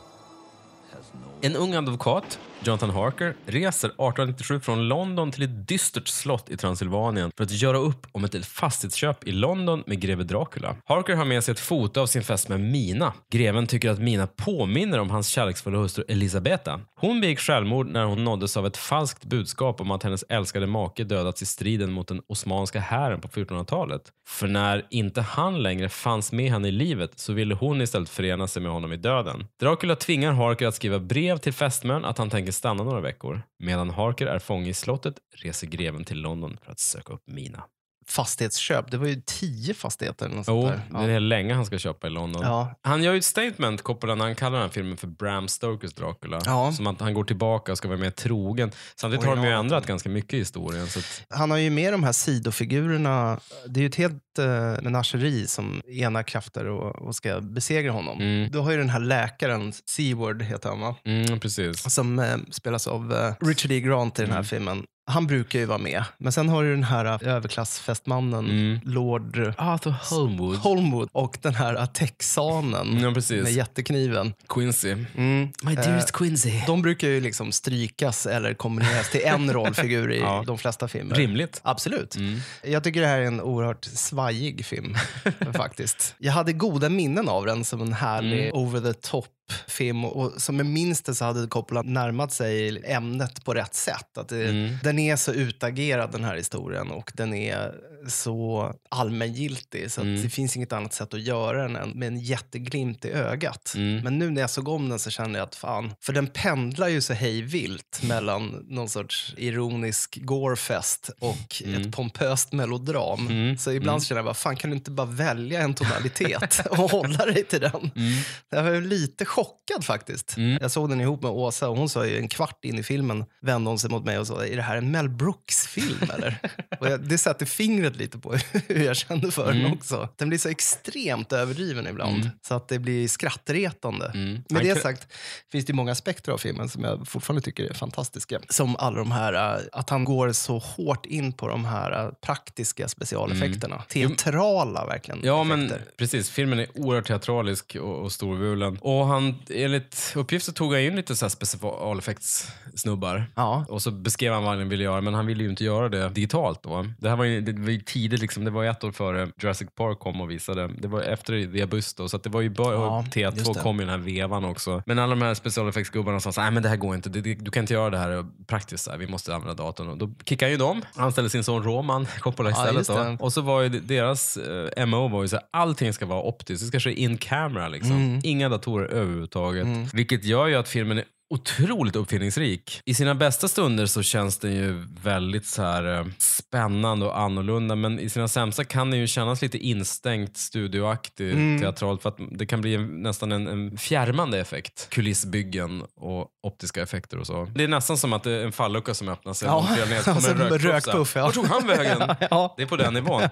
[1.40, 7.30] En ung advokat, Jonathan Harker, reser 1897 från London till ett dystert slott i Transylvanien
[7.36, 10.76] för att göra upp om ett fastighetsköp i London med greve Dracula.
[10.84, 13.12] Harker har med sig ett foto av sin fästmö Mina.
[13.32, 16.80] Greven tycker att Mina påminner om hans kärleksfulla hustru Elisabeta.
[17.00, 21.04] Hon begick självmord när hon nåddes av ett falskt budskap om att hennes älskade make
[21.04, 24.02] dödats i striden mot den osmanska hären på 1400-talet.
[24.28, 28.46] För när inte han längre fanns med henne i livet så ville hon istället förena
[28.46, 29.46] sig med honom i döden.
[29.60, 33.42] Dracula tvingar Harker att skriva brev till fästmön att han tänker stanna några veckor.
[33.58, 37.64] Medan Harker är fånge i slottet reser greven till London för att söka upp Mina.
[38.08, 40.26] Fastighetsköp, det var ju tio fastigheter.
[40.26, 41.06] Eller något Jo, där.
[41.06, 42.42] det är länge han ska köpa i London.
[42.42, 42.74] Ja.
[42.82, 45.94] Han gör ju ett statement, Coppola, när han kallar den här filmen för Bram Stokers
[45.94, 46.40] Dracula.
[46.44, 46.72] Ja.
[46.72, 48.70] Som att han går tillbaka och ska vara mer trogen.
[48.96, 50.84] Samtidigt har de ju ändrat ganska mycket i historien.
[50.84, 53.40] Att, Han har ju med de här sidofigurerna.
[53.68, 58.20] Det är ju ett helt eh, menageri som enar krafter och, och ska besegra honom.
[58.20, 58.50] Mm.
[58.50, 60.96] Du har ju den här läkaren, Seward heter han va?
[61.04, 61.92] mm, precis.
[61.94, 63.80] Som eh, spelas av eh, Richard E.
[63.80, 64.44] Grant i den här Mm.
[64.44, 64.84] filmen.
[65.08, 66.04] Han brukar ju vara med.
[66.18, 68.80] Men sen har du den här eh, överklassfestmannen, Mm.
[68.84, 70.56] Lord Arthur Holmwood.
[70.56, 73.10] Holmwood och den här eh, texanen Ja,
[73.42, 74.34] med jättekniven.
[74.48, 74.92] Quincy.
[75.16, 75.48] Mm.
[75.62, 76.52] My dearest Quincy.
[76.66, 80.44] De brukar ju liksom strykas eller kombineras till en rollfigur i Ja.
[80.46, 81.14] de flesta filmer.
[81.14, 81.60] Rimligt.
[81.62, 82.16] Absolut.
[82.16, 82.40] Mm.
[82.64, 84.94] Jag tycker det här är en oerhört svajig film.
[85.54, 86.14] faktiskt.
[86.18, 88.52] Jag hade goda minnen av den som en härlig Mm.
[88.56, 89.26] over the top
[89.76, 94.18] film och som jag minns det så hade Coppola närmat sig ämnet på rätt sätt.
[94.18, 94.76] Att det, Mm.
[94.82, 97.74] Den är så utagerad den här historien och den är
[98.08, 100.22] så allmängiltig så Mm.
[100.22, 103.72] det finns inget annat sätt att göra den än med en jätteglimt i ögat.
[103.76, 104.04] Mm.
[104.04, 106.88] Men nu när jag såg om den så kände jag att fan, för den pendlar
[106.88, 111.82] ju så hej vilt mellan någon sorts ironisk gorefest och Mm.
[111.82, 113.26] ett pompöst melodram.
[113.28, 113.58] Mm.
[113.58, 117.26] Så ibland känner jag bara, fan kan du inte bara välja en tonalitet och hålla
[117.26, 117.90] dig till den?
[117.96, 118.12] Mm.
[118.50, 119.24] Jag var lite
[119.68, 120.36] chockad faktiskt.
[120.36, 120.58] Mm.
[120.60, 123.24] Jag såg den ihop med Åsa och hon sa ju en kvart in i filmen
[123.40, 126.38] vände hon sig mot mig och sa, är det här en Mel Brooks-film eller?
[126.80, 128.34] och jag, det sätter fingret lite på
[128.68, 129.72] hur jag kände för den Mm.
[129.72, 130.08] också.
[130.16, 132.28] Den blir så extremt överdriven ibland Mm.
[132.48, 134.10] så att det blir skrattretande.
[134.14, 134.42] Mm.
[134.50, 135.06] Med det sagt
[135.52, 138.40] finns det ju många aspekter av filmen som jag fortfarande tycker är fantastiska.
[138.48, 142.10] Som alla de här, äh, att han går så hårt in på de här äh,
[142.12, 143.82] praktiska specialeffekterna.
[143.88, 145.18] Teatrala verkligen.
[145.18, 145.28] Mm.
[145.28, 145.90] Ja, men effekter.
[145.96, 146.30] precis.
[146.30, 148.78] Filmen är oerhört teatralisk och, och storvulen.
[148.80, 153.24] Och han, enligt uppgift så tog han in lite så specialeffektssnubbar.
[153.34, 153.64] Ja.
[153.68, 156.08] Och så beskrev han vad han ville göra, men han ville ju inte göra det
[156.08, 156.86] digitalt då.
[156.98, 159.68] Det här var ju, det var ju tidigt, liksom, det var ett år före Jurassic
[159.76, 160.68] Park kom och visade.
[160.78, 163.54] Det var efter The Abyss då, så det var ju bara, Ja, och just T2
[163.54, 163.60] det.
[163.60, 164.82] kom i den här vevan också.
[164.86, 167.74] Men alla de här specialeffektsgubbarna sa nej men det här går inte, du kan inte
[167.74, 168.98] göra det här praktiskt, så här.
[168.98, 169.88] vi måste använda datorn.
[169.88, 172.86] Och då kickade ju de, anställde sin son Roman Coppola Ja, istället.
[173.18, 173.24] det.
[173.24, 176.62] Och så var ju deras eh, MO var ju så här, allting ska vara optiskt,
[176.62, 177.92] det ska ske in camera liksom.
[177.96, 178.20] Mm.
[178.24, 179.45] Inga datorer överhuvudtaget.
[179.94, 182.80] Vilket gör ju att filmen är otroligt uppfinningsrik.
[182.84, 187.74] I sina bästa stunder så känns den ju väldigt så här eh, spännande och annorlunda
[187.76, 191.60] men i sina sämsta kan den ju kännas lite instängt studioaktig Mm.
[191.60, 194.88] teatralt för att det kan bli en, nästan en, en fjärmande effekt.
[194.90, 197.48] Kulissbyggen och optiska effekter och så.
[197.54, 199.48] Det är nästan som att det är en fallucka som öppnar sig.
[199.48, 200.86] Ja, och man trillar ner, så och kommer en rökpuff.
[200.86, 201.22] rökpuff, ja.
[201.22, 202.16] Vart tog han vägen?
[202.30, 202.54] Ja.
[202.56, 203.22] Det är på den nivån.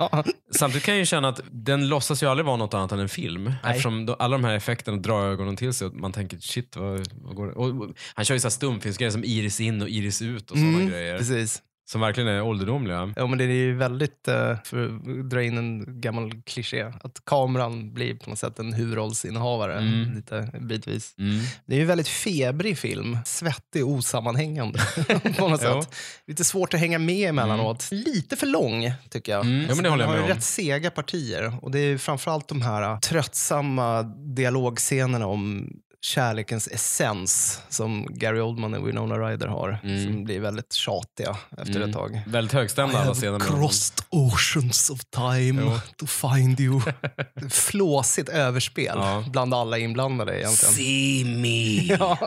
[0.57, 3.09] Samtidigt kan jag ju känna att den låtsas ju aldrig vara något annat än en
[3.09, 3.53] film.
[3.65, 7.09] Eftersom då, alla de här effekterna drar ögonen till sig och man tänker shit, vad,
[7.15, 7.53] vad går det?
[7.53, 10.77] Och, och, han kör ju så stumfilmsgrejer som iris in och iris ut och sådana
[10.79, 11.19] Mm, grejer.
[11.19, 11.63] Precis.
[11.87, 13.13] som verkligen är ålderdomliga.
[13.17, 17.23] Ja, men det är ju väldigt, eh, för att dra in en gammal kliché, att
[17.27, 20.15] kameran blir på något sätt en huvudrollsinnehavare Mm.
[20.15, 21.15] lite bitvis.
[21.19, 21.41] Mm.
[21.67, 24.79] Det är ju en väldigt febrig film, svettig och osammanhängande
[25.39, 25.63] på något.
[25.63, 25.83] Mm.
[25.83, 25.95] sätt.
[26.27, 27.89] Lite svårt att hänga med emellanåt.
[27.93, 29.45] Lite för lång tycker jag.
[29.47, 29.61] Mm.
[29.69, 30.35] Ja, men det håller jag med har om.
[30.35, 34.03] rätt sega partier och det är framförallt de här tröttsamma
[34.49, 35.71] dialogscenerna om
[36.05, 40.05] kärlekens essens som Gary Oldman och Winona Ryder har, Mm.
[40.05, 42.21] som blir väldigt tjatiga efter ett tag.
[42.27, 43.33] Väldigt högstämda alla scener.
[43.33, 43.61] med dem.
[43.61, 45.79] crossed oceans of time Jo.
[45.97, 46.81] to find you.
[47.51, 49.25] Flåsigt överspel Ja.
[49.33, 50.75] bland alla inblandade egentligen.
[50.75, 52.19] See me, Ja.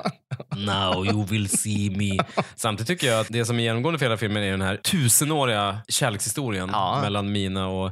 [0.56, 2.18] now you will see me.
[2.56, 5.78] Samtidigt tycker jag att det som är genomgående för hela filmen är den här tusenåriga
[5.88, 7.00] kärlekshistorien Ja.
[7.02, 7.92] mellan Mina och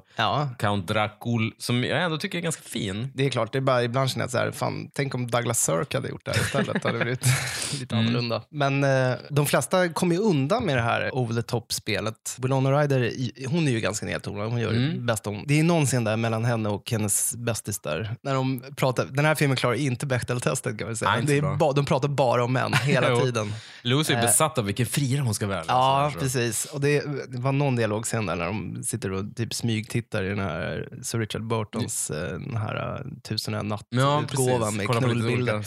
[0.60, 3.12] Count Dracul som jag ändå tycker är ganska fin.
[3.14, 3.52] det är klart.
[3.52, 6.26] Det är bara ibland känner jag så här, fan, tänk om Douglas Sirk hade gjort
[6.26, 6.84] det här istället.
[6.84, 7.26] Det hade blivit
[7.80, 8.08] lite Mm.
[8.08, 8.42] annorlunda.
[8.50, 12.38] Men eh, de flesta kommer ju undan med det här over the top-spelet.
[12.38, 13.12] Winona Ryder,
[13.48, 14.50] hon är ju ganska nedtonad.
[14.50, 15.06] Hon gör det Mm.
[15.06, 15.44] bäst om.
[15.48, 18.16] Det är någon scen där mellan henne och hennes bästis där.
[18.22, 21.12] När de pratar, den här filmen klarar inte Bechdel-testet kan vi säga.
[21.12, 23.54] Nej, det ba, de pratar bara om män hela tiden.
[23.82, 24.22] Lucy är Eh.
[24.22, 25.64] besatt av vilken friare hon ska vara.
[25.68, 26.66] Ja, precis.
[26.66, 30.30] Och det, det var någon dialog sen där när de sitter och typ smygtittar i
[30.30, 34.78] den här Sir Richard Burtons eh, den här uh, Tusen och en Ja, natt-utgåvan precis.
[34.78, 35.65] med Kolla på lite knullbilder.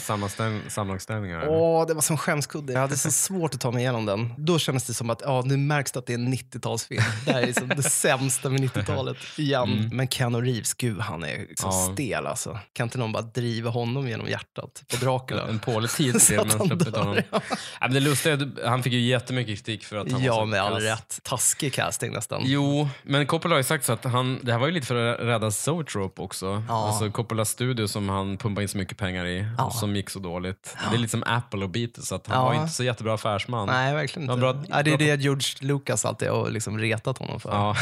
[0.69, 1.47] Sammanställningar.
[1.49, 2.73] Åh, det var som skämskudde.
[2.73, 4.33] Jag hade så svårt att ta mig igenom den.
[4.37, 7.01] Då kändes det som att ja, nu märks det att det är en 90-talsfilm.
[7.25, 9.89] Det här är liksom det sämsta med 90-talet igen.
[9.93, 11.81] Men Keanu Reeves, gud han är liksom Mm.
[11.87, 11.93] Ja.
[11.93, 12.59] stel alltså.
[12.73, 15.47] Kan inte någon bara driva honom genom hjärtat på Dracula?
[15.47, 17.15] En pålig tid att man han släppte honom.
[17.31, 17.41] ja.
[17.49, 20.33] Ja, men det lustiga, är han fick ju jättemycket kritik för att han var Ja,
[20.33, 21.19] så med all rätt.
[21.23, 22.41] Taskig casting nästan.
[22.45, 24.95] Jo, men Coppola har ju sagt så att han, det här var ju lite för
[25.13, 26.63] att rädda Zoetrope också.
[26.67, 26.87] Ja.
[26.87, 29.71] Alltså Coppola Studio som han pumpade in så mycket pengar i Ja.
[29.89, 30.77] Och som gick så dåligt.
[30.89, 32.45] Det är lite som Apple och Beatles, så att han Ja.
[32.45, 33.67] var inte så jättebra affärsman.
[33.67, 34.41] Nej, verkligen Ja, inte.
[34.41, 37.49] bra- ja, det är det George Lucas alltid har liksom retat honom för.
[37.49, 37.75] Ja,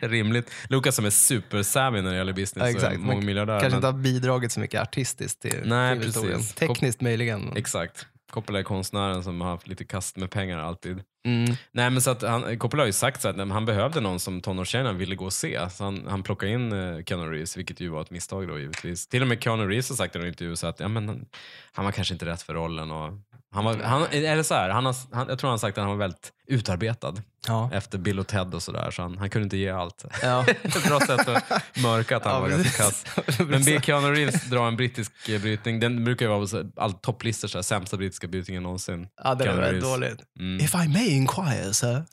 [0.08, 0.50] rimligt.
[0.68, 2.92] Lucas som är super-savvy när det gäller business Ja, och exakt.
[2.98, 3.60] Men mångmiljardär.
[3.60, 6.54] Kanske men- inte har bidragit så mycket artistiskt till Nej, precis.
[6.54, 7.52] Tekniskt möjligen.
[7.56, 8.06] Exakt.
[8.32, 11.02] Coppola är konstnären som har haft lite kast med pengar alltid.
[11.24, 11.54] Mm.
[11.72, 14.20] Nej men så att han, Coppola har ju sagt så att nej, han behövde någon
[14.20, 15.70] som tonårstjejerna ville gå och se.
[15.70, 19.06] Så han, han plockade in uh, Keanu Reeves, vilket ju var ett misstag då givetvis.
[19.06, 21.26] Till och med Keanu Reeves har sagt i en intervju så att ja, men, han,
[21.72, 22.90] han var kanske inte rätt för rollen.
[22.90, 23.12] Och
[23.52, 25.82] han var, han, eller så här, han har, han, jag tror han har sagt att
[25.84, 27.14] han var väldigt utarbetad
[27.46, 27.70] Ja.
[27.72, 28.90] efter Bill och Ted och sådär.
[28.90, 30.04] Så han, han kunde inte ge allt.
[30.22, 30.44] Ja.
[30.62, 31.44] Ett bra sätt att
[31.82, 33.04] mörka att han Ja, var ganska kass.
[33.38, 35.80] Men Bill Keanu Reeves drar en brittisk eh, brytning.
[35.80, 39.06] Den brukar ju vara på all topplistor, så här, sämsta brittiska brytningen någonsin.
[39.24, 39.82] Ja, det var Reeves.
[39.84, 40.18] dåligt.
[40.38, 40.64] Mm.
[40.64, 42.04] If I may inquire, sir.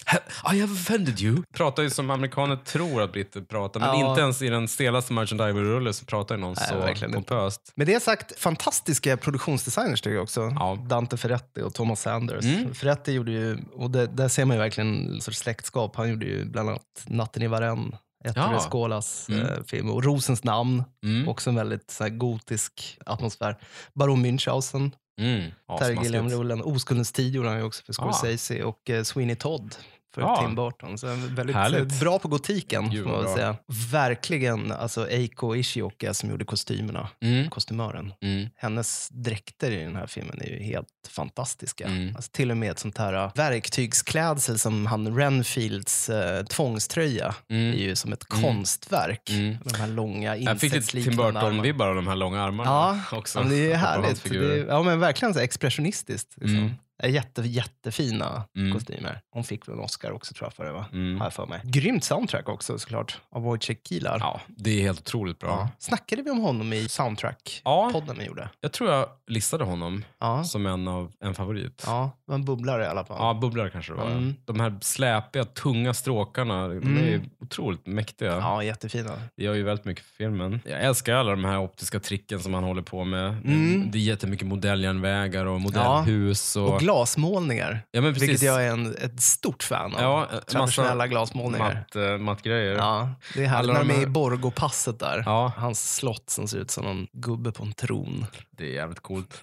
[0.54, 1.44] I have offended you.
[1.54, 4.10] Pratar ju som amerikaner tror att britter pratar, men Ja.
[4.10, 7.72] inte ens i den stelaste Merchant Ivory-rulle så pratar ju någon Nej, så pompöst.
[7.76, 10.50] Med det sagt, fantastiska produktionsdesigners tycker jag också.
[10.88, 12.46] Dante Ferretti och Thomas Sanders.
[12.46, 12.74] Mm.
[12.74, 15.96] Ferretti gjorde ju, och det, där ser man ju verkligen en sorts släktskap.
[15.96, 17.94] Han gjorde ju bland annat Natten i Varennes,
[18.26, 18.60] Ettore Ja.
[18.60, 19.46] Skålas Mm.
[19.46, 19.90] eh, film.
[19.90, 21.28] Och Rosens namn, Mm.
[21.30, 23.58] också en väldigt så här, gotisk atmosfär.
[23.94, 25.52] Baron Münchhausen, Mm.
[25.80, 25.96] Terry.
[26.04, 26.62] Gilliam-rullen.
[26.62, 28.12] Oskuldens tid gjorde han ju också för Ah.
[28.14, 29.76] Scorsese och eh, Sweeney Todd
[30.16, 30.42] för Ja.
[30.42, 30.98] Tim Burton.
[30.98, 31.92] Så väldigt Härligt.
[31.94, 33.56] eh, bra på gotiken får man säga.
[33.92, 37.50] Verkligen, alltså Eiko Ishioka som gjorde kostymerna, Mm.
[37.50, 38.14] kostymören.
[38.22, 38.50] Mm.
[38.58, 41.86] Hennes dräkter i den här filmen är ju helt fantastiska.
[41.86, 42.16] Mm.
[42.16, 47.74] Alltså till och med ett sånt här äh, verktygsklädsel som han Renfields äh, tvångströja Mm.
[47.74, 48.44] är ju som ett Mm.
[48.44, 49.30] konstverk.
[49.30, 49.58] Mm.
[49.64, 51.50] De här långa Jag fick Tim insektsliknande armarna.
[51.64, 52.70] Burton-vibbar av de här långa armarna
[53.12, 53.40] Ja, också.
[53.40, 54.24] ja, men det är härligt.
[54.24, 56.34] Det är, ja, men verkligen så expressionistiskt.
[56.38, 56.74] Liksom.
[57.08, 58.74] Jätte, jättefina Mm.
[58.74, 59.22] kostymer.
[59.32, 60.86] Hon fick väl en Oscar också tror jag för det va?
[60.94, 61.18] Mm.
[61.20, 61.62] Har jag för mig.
[61.64, 63.22] Grymt soundtrack också såklart.
[63.32, 64.18] Av Wojciech Kilar.
[64.20, 65.50] Ja, det är helt otroligt bra.
[65.50, 65.70] Ja.
[65.80, 66.88] Snackade vi om honom i Ja.
[66.88, 68.50] soundtrack-podden vi gjorde?
[68.62, 70.44] Jag tror jag listade honom Ja.
[70.44, 71.84] som en, av, en favorit.
[71.86, 73.18] Ja, en bubblare i alla fall.
[73.20, 74.12] Ja, bubblare kanske det var.
[74.12, 74.36] Mm.
[74.46, 76.98] De här släpiga, tunga stråkarna, de Mm.
[76.98, 78.32] är otroligt mäktiga.
[78.38, 79.12] Ja, jättefina.
[79.38, 80.60] Det gör ju väldigt mycket för filmen.
[80.66, 83.30] Jag älskar alla de här optiska tricken som han håller på med.
[83.30, 83.92] Mm.
[83.92, 86.56] Det är jättemycket modelljärnvägar och modellhus.
[86.56, 87.82] Och, Och glasmålningar.
[87.92, 88.30] ja, men precis.
[88.30, 90.02] Vilket jag är en, ett stort fan av.
[90.02, 91.74] Ja, Traditionella massa glasmålningar.
[91.74, 92.76] matt, eh, mattgrejer.
[92.76, 93.74] Ja, det är härligt.
[93.74, 95.24] När de är i Borgopasset där.
[95.26, 95.52] Ja.
[95.58, 98.26] Hans slott som ser ut som en gubbe på en tron.
[98.52, 99.42] Det är jävligt coolt.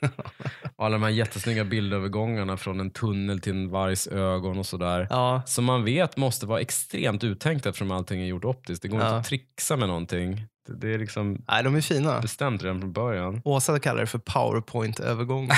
[0.77, 5.07] och alla de här jättesnygga bildövergångarna från en tunnel till en vargs ögon och sådär.
[5.11, 8.83] Ja, Som man vet måste vara extremt uttänkt eftersom allting är gjort optiskt.
[8.83, 9.07] Det går Ja.
[9.07, 10.47] inte att trixa med någonting.
[10.67, 12.21] Det, det är liksom nej, de är fina.
[12.21, 13.41] bestämt redan från början.
[13.45, 15.57] Åsa kallar det för powerpoint-övergångar.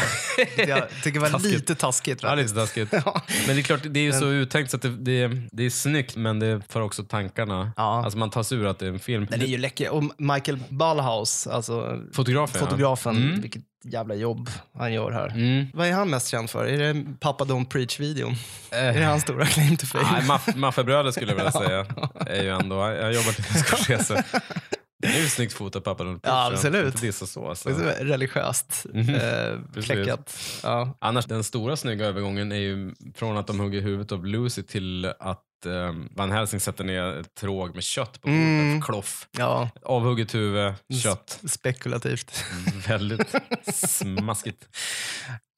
[0.57, 1.53] jag tycker det var Taskigt.
[1.53, 2.23] lite taskigt.
[2.23, 2.55] Ja, faktiskt.
[2.55, 2.89] lite taskigt.
[3.05, 3.23] Ja.
[3.47, 5.71] Men det är klart, det är ju så uttänkt så att det, det, det är
[5.71, 7.73] snyggt men det för också tankarna.
[7.77, 8.05] Ja.
[8.05, 9.27] Alltså man tar sig ur att det är en film.
[9.31, 9.91] Den är ju läcker.
[9.91, 13.23] Och Michael Ballhaus, alltså Fotografen, fotografen, ja.
[13.23, 13.41] Mm.
[13.41, 15.29] vilket jävla jobb han gör här.
[15.29, 15.67] Mm.
[15.75, 16.65] Vad är han mest känd för?
[16.65, 18.33] Är det Papa Don't Preach-videon?
[18.71, 20.05] Eh, Är det hans stora claim to fame?
[20.13, 21.87] Nej, maff- Maffiabröder skulle jag vilja säga.
[22.27, 24.25] Är ju ändå, jag har jobbat med Scorsese.
[24.99, 26.05] Det är ju snyggt fotat pappa.
[26.05, 26.95] Don't Ja, absolut.
[26.95, 27.41] Inte dissa så.
[27.65, 29.15] Det är så Religiöst Mhm.
[29.15, 30.35] eh, kläckat.
[30.63, 30.97] Ja.
[31.01, 35.05] Annars, den stora snygga övergången är ju från att de hugger huvudet av Lucy till
[35.21, 38.39] att eh, Van Helsing sätter ner ett tråg med kött på bordet.
[38.43, 38.83] Mm.
[38.83, 39.29] Kloff.
[39.39, 41.41] ja, Avhugget huvud, kött.
[41.49, 42.45] spekulativt.
[42.89, 43.35] Väldigt
[43.75, 44.69] smaskigt.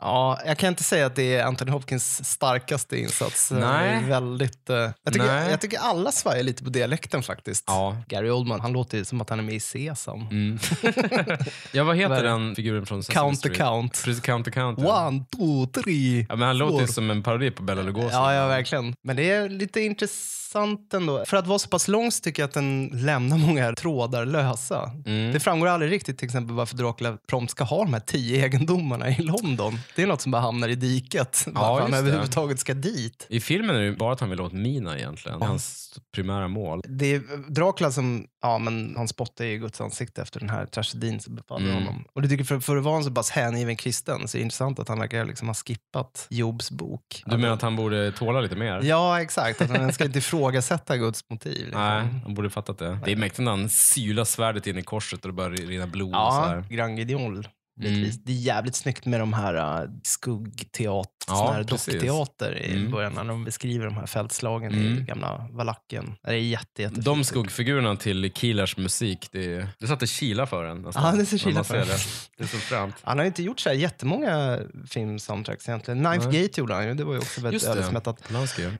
[0.02, 3.50] Ja, jag kan inte säga att det är Anthony Hopkins starkaste insats.
[3.50, 3.60] Nej.
[3.60, 5.50] Det är väldigt, eh, jag, tycker, Nej.
[5.50, 7.64] jag tycker alla svajar lite på dialekten faktiskt.
[7.66, 7.96] Ja.
[8.08, 10.20] Gary Oldman, han låter ju som att han är med i Sesam.
[10.30, 10.58] Mm.
[11.72, 13.56] ja, vad heter den figuren från Sesame Count Street?
[13.56, 14.02] count.
[14.04, 14.78] Precis, Count the Count.
[14.82, 15.06] ja.
[15.06, 16.26] One, two, three.
[16.28, 16.92] Ja, men han låter ju four.
[16.92, 18.08] som en parodi på Bella Lugosi.
[18.12, 18.94] Ja, ja, verkligen.
[19.02, 21.24] Men det är lite intressant ändå.
[21.26, 24.90] För att vara så pass lång så tycker jag att den lämnar många trådar lösa.
[25.06, 25.32] Mm.
[25.32, 29.08] Det framgår aldrig riktigt till exempel varför Dracula prompt ska ha de här tio egendomarna
[29.10, 29.78] i London.
[29.96, 31.44] Det är något som bara hamnar i diket.
[31.46, 33.26] varför han överhuvudtaget ska dit.
[33.28, 35.42] I filmen är det bara att han vill åt Mina egentligen.
[35.42, 36.82] Är hans primära mål.
[36.88, 41.20] Det är Dracula som, ja men han spottar ju Guds ansikte efter den här tragedin
[41.20, 41.74] som befaller Mm.
[41.84, 42.04] honom.
[42.12, 44.42] Och det tycker för, för att vara en så pass hängiven kristen så är det
[44.42, 47.22] intressant att han verkar liksom ha skippat Jobs bok.
[47.26, 48.80] Du menar att han borde tåla lite mer?
[48.82, 49.60] Ja, exakt.
[49.62, 51.64] Att han ska inte ifrågasätta Guds motiv.
[51.64, 51.80] Liksom.
[51.80, 52.98] Nej, han borde fattat det.
[53.04, 56.12] Det är mäktigt när han sylar svärdet in i korset och det börjar rinna blod.
[56.12, 56.62] Ja.
[56.68, 57.48] Grand Guignol.
[57.88, 58.10] Mm.
[58.24, 62.90] Det är jävligt snyggt med de här uh, skuggteater, Ja, dockteater i Mm.
[62.90, 65.04] början när de beskriver de här fältslagen i Mm.
[65.04, 66.14] gamla Valacken.
[66.22, 66.88] Det är jätte.
[66.88, 70.82] De skuggfigurerna till Keelers musik, det, det satte kila för en.
[70.82, 71.86] nästan, Ja, det ser kila för en.
[71.86, 71.96] Det.
[72.38, 72.94] det är så fränt.
[73.02, 75.98] Han har inte gjort så här jättemånga filmsoundtracks egentligen.
[76.02, 76.42] Ninth Nej.
[76.42, 76.94] Gate gjorde han ju.
[76.94, 78.22] Det var ju också väldigt ödesmättat.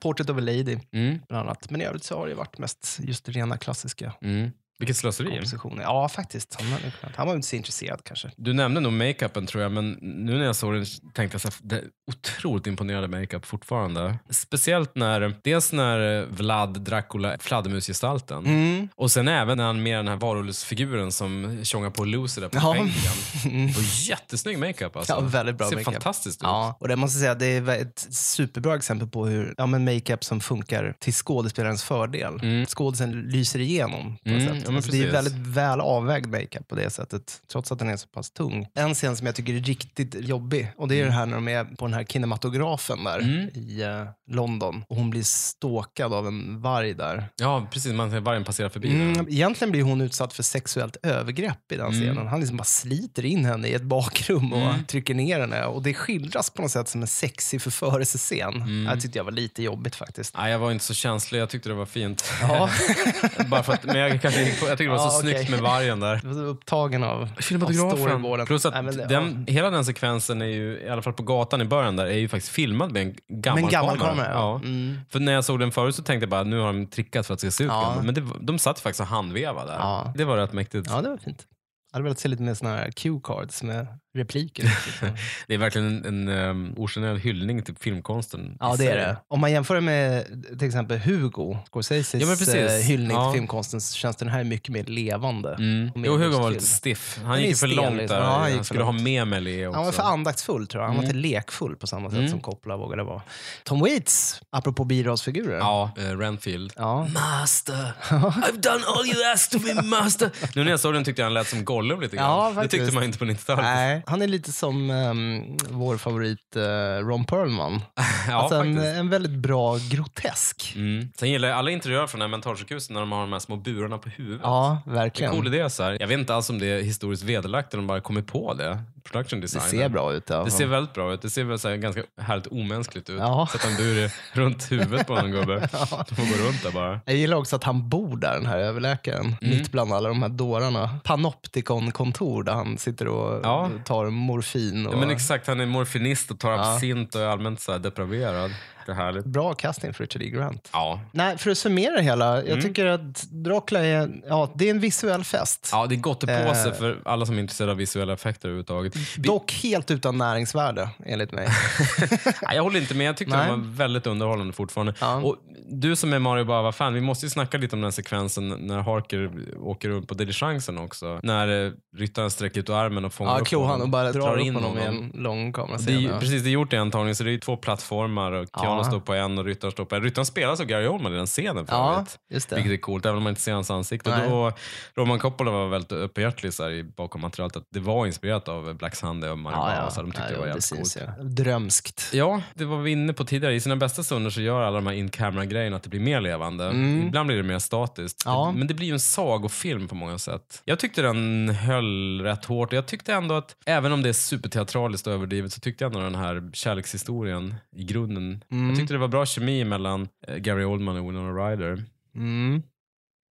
[0.01, 1.69] Portrait of a Lady Mm, bland annat.
[1.69, 4.51] Men i övrigt så har det varit mest just rena klassiska mm.
[4.81, 5.29] Vilket slöseri.
[5.29, 5.83] kompositioner.
[5.83, 6.55] Ja, faktiskt.
[6.61, 8.31] Han, hade kunnat- han var inte så intresserad kanske.
[8.37, 11.59] Du nämnde nog makeupen tror jag, men nu när jag såg den tänkte jag att
[11.63, 14.15] det är otroligt imponerande makeup fortfarande.
[14.29, 18.89] Speciellt när, dels när Vlad Dracula, fladdermusgestalten, Mm.
[18.95, 22.57] och sen även när han med den här varulvsfiguren som tjongar på Lucy där på
[22.57, 22.73] Ja.
[22.73, 23.67] bänken.
[23.67, 25.13] Det var jättesnygg makeup alltså.
[25.13, 25.93] Ja, väldigt bra Ser makeup.
[25.93, 26.43] fantastiskt ut.
[26.43, 29.85] Ja, och det måste jag säga, det är ett superbra exempel på hur ja, men
[29.85, 32.39] makeup som funkar till skådespelarens fördel.
[32.41, 32.65] Mm.
[32.65, 34.67] Skådisen lyser igenom på något Mm, sätt.
[34.71, 37.89] Ja, men alltså, det är väldigt väl avvägd makeup på det sättet, trots att den
[37.89, 38.67] är så pass tung.
[38.73, 41.47] En scen som jag tycker är riktigt jobbig, och det är det här när de
[41.47, 43.49] är på den här kinematografen där Mm.
[43.53, 47.25] i eh, London och hon blir stalkad av en varg där.
[47.35, 47.93] Ja, precis.
[47.93, 48.89] Man ser vargen passera förbi.
[48.89, 52.01] Mm, egentligen blir hon utsatt för sexuellt övergrepp i den Mm.
[52.01, 52.27] scenen.
[52.27, 54.83] Han liksom bara sliter in henne i ett bakrum och Mm.
[54.85, 55.65] trycker ner henne.
[55.65, 58.53] Och det skildras på något sätt som en sexig förförelsescen.
[58.55, 58.95] Mm.
[58.95, 60.37] Det tyckte jag var lite jobbigt faktiskt.
[60.37, 61.39] Nej, jag var inte så känslig.
[61.39, 62.23] Jag tyckte det var fint.
[62.41, 62.69] Ja,
[63.47, 66.19] Bara för att, men jag, kanske, jag tyckte det var så snyggt med vargen där.
[66.23, 67.97] jag var så upptagen av, av Cinematografen.
[67.97, 68.45] storyboarden.
[68.45, 71.23] Plus att Nej, men det- den, hela den sekvensen är ju, i alla fall på
[71.23, 74.31] gatan i början där, är ju faktiskt filmad med en gammal, Med en gammal kamera.
[74.33, 74.55] Ja.
[74.63, 74.97] Mm.
[75.09, 77.33] För när jag såg den förut så tänkte jag bara, nu har de trickat för
[77.33, 77.95] att det ska se ut Ja.
[78.03, 79.79] Men det, de satt faktiskt och handvevade där.
[79.79, 80.13] Ja.
[80.17, 80.87] Det var rätt mäktigt.
[80.89, 81.47] ja, det var fint.
[81.91, 84.63] Jag hade velat se lite mer såna här cue-cards med repliker.
[85.47, 88.57] Det är verkligen en, en um, ogenerad hyllning till filmkonsten.
[88.59, 89.17] Ja, det är det.
[89.27, 90.25] Om man jämför det med
[90.59, 93.31] till exempel Hugo, Scorseses Ja, eh, hyllning Ja.
[93.31, 95.53] till filmkonsten, så känns den här mycket mer levande.
[95.53, 95.83] Mm.
[95.95, 97.19] Mer Jo, Hugo var lite stiff.
[97.23, 98.17] Han Den gick för långt liksom.
[98.17, 98.23] där.
[98.25, 99.77] Ja, han han, skulle ha med Melee också.
[99.77, 100.87] Han var för andaktsfull tror jag.
[100.87, 101.15] Han var Mm.
[101.15, 102.29] inte lekfull på samma sätt Mm.
[102.31, 103.21] som Coppola vågade vara.
[103.63, 105.57] Tom Waits, apropå birollsfigurer.
[105.57, 106.73] Ja, eh, Renfield.
[106.75, 107.07] Ja.
[107.13, 110.29] Master, I've done all you asked of me master.
[110.55, 112.55] Nu när jag såg den tyckte jag han lät som Gollum lite grann.
[112.55, 114.00] Ja, det tyckte man inte på 90-talet.
[114.01, 117.81] Nej, han är lite som ehm, vår favorit eh, Ron Perlman.
[118.27, 120.73] Ja, alltså en, en väldigt bra grotesk.
[120.75, 121.09] Mm.
[121.15, 123.55] Sen gillar jag alla interiörer från det här mentalsjukhuset när de har de här små
[123.55, 124.41] burarna på huvudet.
[124.43, 125.31] Ja, Det är verkligen.
[125.31, 125.69] cool idé.
[125.69, 125.97] Så här.
[125.99, 128.79] Jag vet inte alls om det är historiskt vederlagt eller de bara kommit på det.
[129.03, 129.61] Production Det design.
[129.69, 130.29] ser bra ut.
[130.29, 130.43] Ja.
[130.43, 131.21] Det ser väldigt bra ut.
[131.21, 133.19] Det ser väl så här ganska härligt omänskligt ut.
[133.19, 133.47] Ja.
[133.51, 135.59] Sätta en bur runt huvudet på en gubbe.
[136.09, 136.99] De får gå runt där bara.
[137.05, 139.57] Jag gillar också att han bor där, den här överläkaren, Mm.
[139.57, 140.99] mitt bland alla de här dårarna.
[141.03, 143.69] Panopticon-kontor där han sitter och Ja.
[143.85, 144.87] tar morfin.
[144.87, 144.93] Och...
[144.93, 146.73] Ja, men exakt, han är morfinist och tar Ja.
[146.73, 148.51] absint och är allmänt så depraverad.
[148.85, 149.25] Det är härligt.
[149.25, 150.29] Bra casting för Richard E.
[150.29, 150.69] Grant.
[150.73, 150.99] Ja.
[151.11, 152.35] Nej, för att summera det hela.
[152.37, 152.61] Jag Mm.
[152.61, 155.69] tycker att Dracula är, ja, det är en visuell fest.
[155.71, 156.73] ja, det är gottepåse Eh.
[156.73, 158.95] för alla som är intresserade av visuella effekter överhuvudtaget.
[158.95, 161.47] Vi- Dock helt utan näringsvärde, enligt mig.
[162.25, 163.07] Nej, jag håller inte med.
[163.07, 163.49] Jag tyckte Nej.
[163.49, 164.93] den var väldigt underhållande fortfarande.
[165.01, 165.15] Ja.
[165.15, 165.35] Och
[165.69, 169.31] du som är Mario Bava-fan, vi måste ju snacka lite om den sekvensen när Harker
[169.59, 171.19] åker runt på diligensen också.
[171.23, 174.37] När eh, ryttaren sträcker ut armen och fångar Ja, upp klor han och bara drar,
[174.37, 175.11] in upp honom i honom.
[175.15, 176.03] en lång Det kamerascen.
[176.03, 176.19] ja.
[176.19, 178.59] precis, det är gjort i antagning så det är ju två plattformar och Ja.
[178.77, 178.83] Ja.
[178.83, 180.03] står på en och ryttaren står på en.
[180.03, 182.55] Ryttaren spelas av Gary Oldman i den scenen för Ja, just det.
[182.55, 184.09] Vilket är coolt, även om man inte ser hans ansikte.
[184.17, 184.29] Nej.
[184.29, 184.53] Då,
[184.95, 189.37] Roman Coppola var väldigt öppenhjärtig bakom materialet att det var inspirerat av Black Sunday och
[189.37, 189.91] Mario Ja, ja.
[189.91, 190.97] så de tyckte ja, det var jävligt coolt.
[191.19, 191.23] ju.
[191.23, 192.09] Drömskt.
[192.13, 193.55] Ja, det var vi inne på tidigare.
[193.55, 196.65] I sina bästa stunder så gör alla de här in-camera-grejerna att det blir mer levande.
[196.65, 197.07] Mm.
[197.07, 198.21] Ibland blir det mer statiskt.
[198.25, 198.51] Ja.
[198.51, 200.61] Men det blir ju en sagofilm på många sätt.
[200.65, 202.73] Jag tyckte den höll rätt hårt.
[202.73, 206.03] Jag tyckte ändå att, även om det är superteatraliskt och överdrivet, så tyckte jag ändå
[206.03, 208.43] den här kärlekshistorien i grunden.
[208.51, 208.60] Mm.
[208.67, 211.83] Jag tyckte det var bra kemi mellan eh, Gary Oldman och Winona Ryder.
[212.15, 212.63] Mm.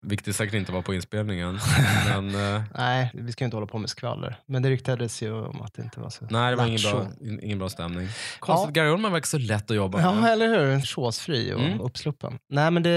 [0.02, 1.58] Vilket det säkert inte var på inspelningen.
[2.08, 4.40] men eh, Nej, vi ska ju inte hålla på med skvaller.
[4.46, 7.06] Men det ryktades ju om att det inte var så nej, det var ingen bra,
[7.20, 8.08] in- ingen bra stämning.
[8.38, 10.32] Konstigt, Gary Oldman verkar så lätt att jobba Ja, med.
[10.32, 10.80] eller hur?
[10.80, 11.80] Chosefri och Mm.
[11.80, 12.38] uppsluppen.
[12.50, 12.90] Nej, men det...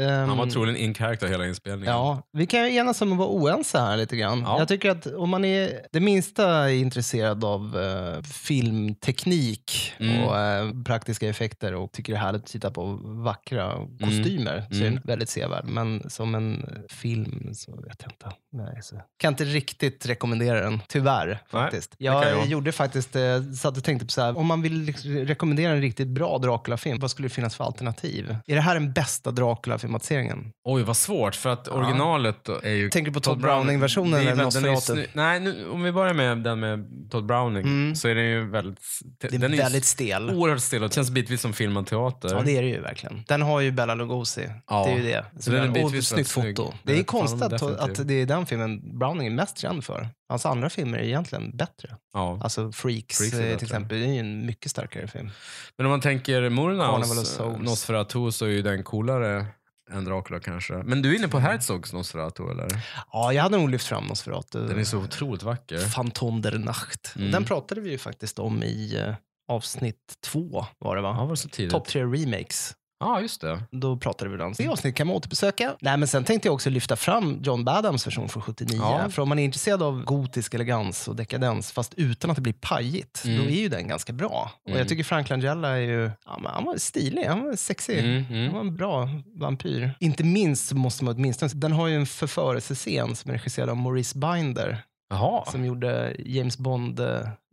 [0.00, 1.94] ehm, Han var troligen in character hela inspelningen.
[1.94, 4.40] Ja, vi kan ju enas om att vara oense här lite grann.
[4.46, 4.58] Ja.
[4.58, 10.24] Jag tycker att om man är det minsta intresserad av eh, filmteknik Mm.
[10.24, 14.76] och eh, praktiska effekter och tycker det är härligt att titta på vackra kostymer så
[14.76, 15.02] är den Mm.
[15.04, 15.64] väldigt sevärd.
[15.64, 18.36] Men som en film så vet jag inte.
[18.52, 19.00] Nej, så.
[19.18, 21.38] Kan inte riktigt rekommendera den, tyvärr.
[21.50, 21.90] faktiskt.
[21.98, 22.46] det Jag, jag.
[22.46, 25.80] gjorde faktiskt, eh, satt och tänkte på så här, om man vill liksom rekommendera en
[25.80, 28.36] riktigt bra Dracula-film, vad skulle det finnas för alternativ?
[28.46, 30.52] Är det här den bästa Dracula-filmatiseringen?
[30.64, 31.34] Oj, vad svårt.
[31.34, 32.90] För att originalet är ju...
[32.90, 35.06] Tänker du på Todd Browning-versionen det är eller är Nosferatu?
[35.12, 37.94] Nej, nu, om vi börjar med den med Todd Browning Mm.
[37.94, 38.78] så är den ju väldigt...
[39.20, 40.30] Det är den ju väldigt stel.
[40.30, 42.28] oerhört stel och känns bitvis som filmad teater.
[42.34, 43.24] Ja, det är det ju verkligen.
[43.28, 44.48] Den har ju Bella Lugosi.
[44.66, 44.84] Ja.
[44.86, 45.24] Det är ju det.
[45.40, 46.74] Så den är och bitvis väldigt foto.
[46.82, 50.08] Det är konstigt att, att det är den filmen Browning är mest känd för.
[50.28, 51.96] Hans andra filmer är egentligen bättre.
[52.12, 52.40] Ja.
[52.42, 55.30] Alltså Freaks, Freaks eh, till exempel, det är ju en mycket starkare film.
[55.76, 57.38] Men om man tänker Murnaus.
[57.58, 59.46] Nosferatu så är ju den coolare
[59.90, 60.74] än Dracula kanske.
[60.74, 62.68] Men du är inne på Herzogs Nosferatu eller?
[63.12, 64.66] Ja, jag hade nog lyft fram Nosferatu.
[64.66, 65.94] Den är så otroligt vacker.
[65.94, 67.12] Phantom der Nacht.
[67.16, 67.30] Mm.
[67.30, 69.14] Den pratade vi ju faktiskt om i eh,
[69.48, 71.14] avsnitt två, var det va?
[71.18, 71.72] Ja, var det så tidigt?
[71.72, 72.74] Top 3 remakes.
[73.00, 73.62] Ja, just det.
[73.70, 75.76] Då pratade vi om det avsnitt kan man återbesöka.
[75.80, 78.78] Nej, men sen tänkte jag också lyfta fram John Badhams version från 79.
[78.82, 79.08] Ja.
[79.10, 82.52] För om man är intresserad av gotisk elegans och dekadens, fast utan att det blir
[82.60, 83.36] pajigt, Mm.
[83.38, 84.50] då är ju den ganska bra.
[84.62, 84.78] Och Mm.
[84.78, 87.98] jag tycker Frank Langella är ju, ja, men han var stilig, han var sexig.
[87.98, 88.44] Mm, mm.
[88.44, 89.08] Han var en bra
[89.40, 89.90] vampyr.
[90.00, 94.18] Inte minst måste man åtminstone, den har ju en förförelsescen som är regisserad av Maurice
[94.18, 95.44] Binder, Jaha.
[95.50, 96.58] som gjorde James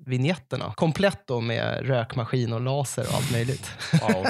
[0.05, 0.73] Bond-vinjetterna.
[0.75, 3.71] Komplett då med rökmaskin och laser och allt möjligt.
[4.01, 4.25] Wow.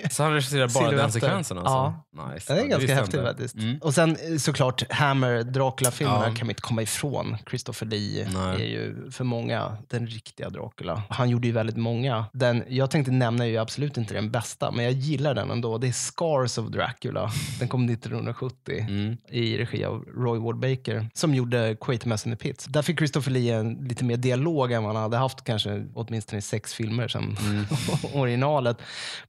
[0.10, 1.72] Så han regisserar bara den sekvensen alltså?
[2.16, 2.32] Ja.
[2.34, 2.54] Nice.
[2.54, 3.54] Det är ganska häftigt faktiskt.
[3.54, 3.78] Mm.
[3.82, 6.34] Och sen eh, såklart Hammer, Dracula-filmerna Ja.
[6.34, 7.36] kan man inte komma ifrån.
[7.50, 8.62] Christopher Lee Nej.
[8.62, 11.02] är ju för många den riktiga Dracula.
[11.08, 12.24] Han gjorde ju väldigt många.
[12.32, 15.78] Den, jag tänkte nämna är ju absolut inte den bästa, men jag gillar den ändå.
[15.78, 17.30] Det är Scars of Dracula.
[17.58, 19.16] Den kom 1970 Mm.
[19.28, 22.64] i regi av Roy Ward Baker som gjorde Quatermass in the Pits.
[22.64, 26.74] Där fick Christopher Lee en lite mer dialog än han hade haft kanske åtminstone sex
[26.74, 27.64] filmer sedan Mm.
[28.14, 28.76] originalet.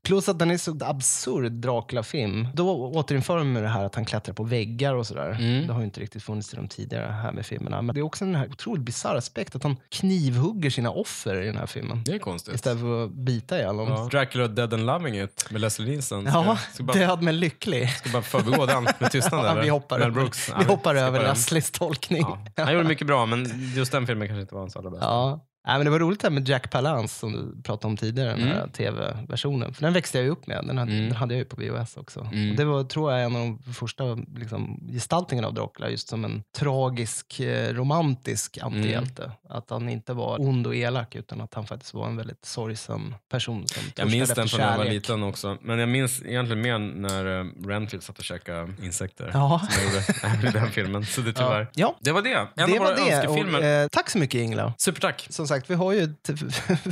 [0.04, 2.48] Plus att den är så absurd Dracula-film.
[2.54, 5.30] Då återinför de det här att han klättrar på väggar och sådär.
[5.32, 5.68] Mm.
[5.68, 7.82] Det har ju inte riktigt funnits i de tidigare här med filmerna.
[7.82, 11.46] Men det är också den här otroligt bisarra aspekt att han knivhugger sina offer i
[11.46, 12.02] den här filmen.
[12.06, 12.56] Det är konstigt.
[12.56, 13.88] Istället för att bita ihjäl dem.
[13.90, 14.08] Ja.
[14.12, 16.26] Dracula Dead and Loving It med Leslie Nielsen.
[16.34, 17.90] Ja, Ska, ska bara, död men lycklig.
[17.90, 20.52] ska bara förbigå den med tystnad Ja, vi hoppar, Mel Brooks.
[20.60, 21.20] Vi hoppar över.
[21.20, 22.22] Leslies tolkning.
[22.56, 22.64] Ja.
[22.64, 25.06] Han gjorde mycket bra, men just den filmen kanske inte var hans allra bästa.
[25.06, 25.46] Ja.
[25.68, 28.30] Nej, men det var roligt det här med Jack Palance som du pratade om tidigare,
[28.30, 28.70] den här Mm.
[28.70, 29.74] tv-versionen.
[29.74, 30.64] För den växte jag upp med.
[30.68, 31.04] Den hade, Mm.
[31.08, 32.20] den hade jag ju på VHS också.
[32.34, 32.56] Mm.
[32.56, 34.04] Det var, tror jag, en av de första
[34.36, 39.24] liksom, gestaltningarna av Dracula, just som en tragisk, eh, romantisk antihjälte.
[39.24, 39.36] Mm.
[39.50, 43.16] Att han inte var ond och elak, utan att han faktiskt var en väldigt sorgsen
[43.30, 45.58] person som Jag minns den från när jag var liten också.
[45.62, 49.32] Men jag minns egentligen mer när uh, Renfield satt och käkade insekter.
[49.34, 49.62] Ja.
[49.72, 49.84] Som
[50.24, 51.06] jag gjorde i den filmen.
[51.06, 51.62] Så det tyvärr.
[51.62, 51.68] Ja.
[51.74, 52.34] ja, Det var det.
[52.34, 53.02] En det av var våra det.
[53.16, 53.60] önskefilmer.
[53.60, 54.74] Och, eh, tack så mycket Ingela.
[54.78, 55.28] Supertack.
[55.30, 56.00] Som sagt, vi har ju,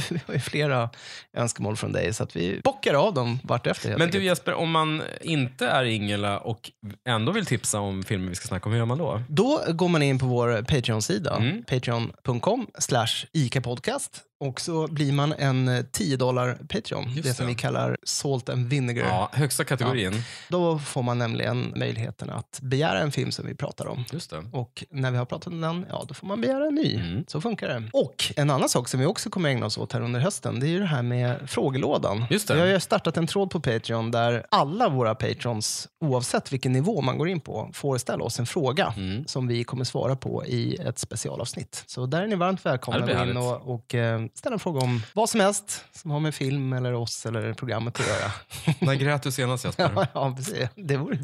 [0.09, 0.89] vi har ju flera
[1.33, 3.97] önskemål från dig, så att vi bockar av dem vartefter.
[3.97, 4.23] Men du.
[4.23, 6.71] Jesper, om man inte är Ingela och
[7.09, 9.21] ändå vill tipsa om filmer vi ska snacka om, hur gör man då?
[9.29, 11.63] Då går man in på vår Patreon-sida, Mm.
[11.63, 14.21] patreon.com slash ICA-podcast.
[14.41, 17.52] Och så blir man en eh, 10 dollar Patreon, Just det som det.
[17.52, 19.06] vi kallar Salt and Vinegar.
[19.08, 20.13] Ja, högsta kategorin.
[20.49, 24.04] Då får man nämligen möjligheten att begära en film som vi pratar om.
[24.12, 24.43] Just det.
[24.52, 26.95] Och när vi har pratat om den, ja då får man begära en ny.
[26.95, 27.23] Mm.
[27.28, 27.89] Så funkar det.
[27.93, 30.65] Och en annan sak som vi också kommer ägna oss åt här under hösten, det
[30.67, 32.25] är ju det här med frågelådan.
[32.30, 32.54] Just det.
[32.54, 37.02] Vi har ju startat en tråd på Patreon där alla våra patrons, oavsett vilken nivå
[37.02, 39.28] man går in på, får ställa oss en fråga Mm.
[39.28, 41.84] som vi kommer svara på i ett specialavsnitt.
[41.88, 44.79] Så där är ni varmt välkomna Ja, det in och, och eh, ställa en fråga
[44.79, 48.31] om vad som helst som har med film eller oss eller programmet att göra.
[48.79, 49.91] När grät du senast Jesper?
[49.95, 50.69] ja, ja, precis.
[50.75, 51.17] Det vore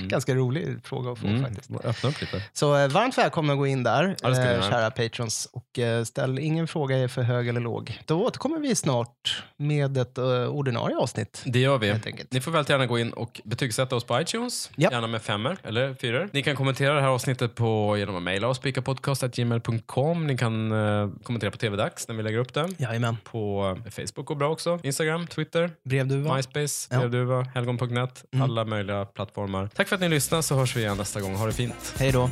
[0.00, 1.70] en ganska rolig fråga att få Mm, faktiskt.
[1.84, 2.42] öppna upp lite.
[2.52, 5.48] Så eh, varmt välkomna att gå in där, Ja, eh, kära patrons.
[5.52, 8.00] Och eh, ställ ingen fråga är för hög eller låg.
[8.06, 11.42] Då återkommer vi snart med ett eh, ordinarie avsnitt.
[11.46, 11.94] Det gör vi.
[12.30, 14.70] Ni får väldigt gärna gå in och betygsätta oss på iTunes.
[14.76, 14.90] Ja.
[14.92, 16.28] Gärna med femmer eller fyror.
[16.32, 20.26] Ni kan kommentera det här avsnittet på, genom att mejla oss, pikapodcast.gmail.com.
[20.26, 22.68] Ni kan eh, kommentera på TV-dags när vi lägger upp det.
[22.78, 23.16] Jajamän.
[23.24, 24.80] På Facebook går bra också.
[24.82, 26.36] Instagram, Twitter, Brevduva.
[26.36, 26.98] MySpace, Ja.
[26.98, 28.24] Brevduva, helgon.net.
[28.32, 28.42] Mm.
[28.44, 29.68] Alla möjliga plattformar.
[29.74, 31.34] Tack för att ni lyssnade så hörs vi igen nästa gång.
[31.34, 31.94] Ha det fint.
[31.98, 32.30] Hej då.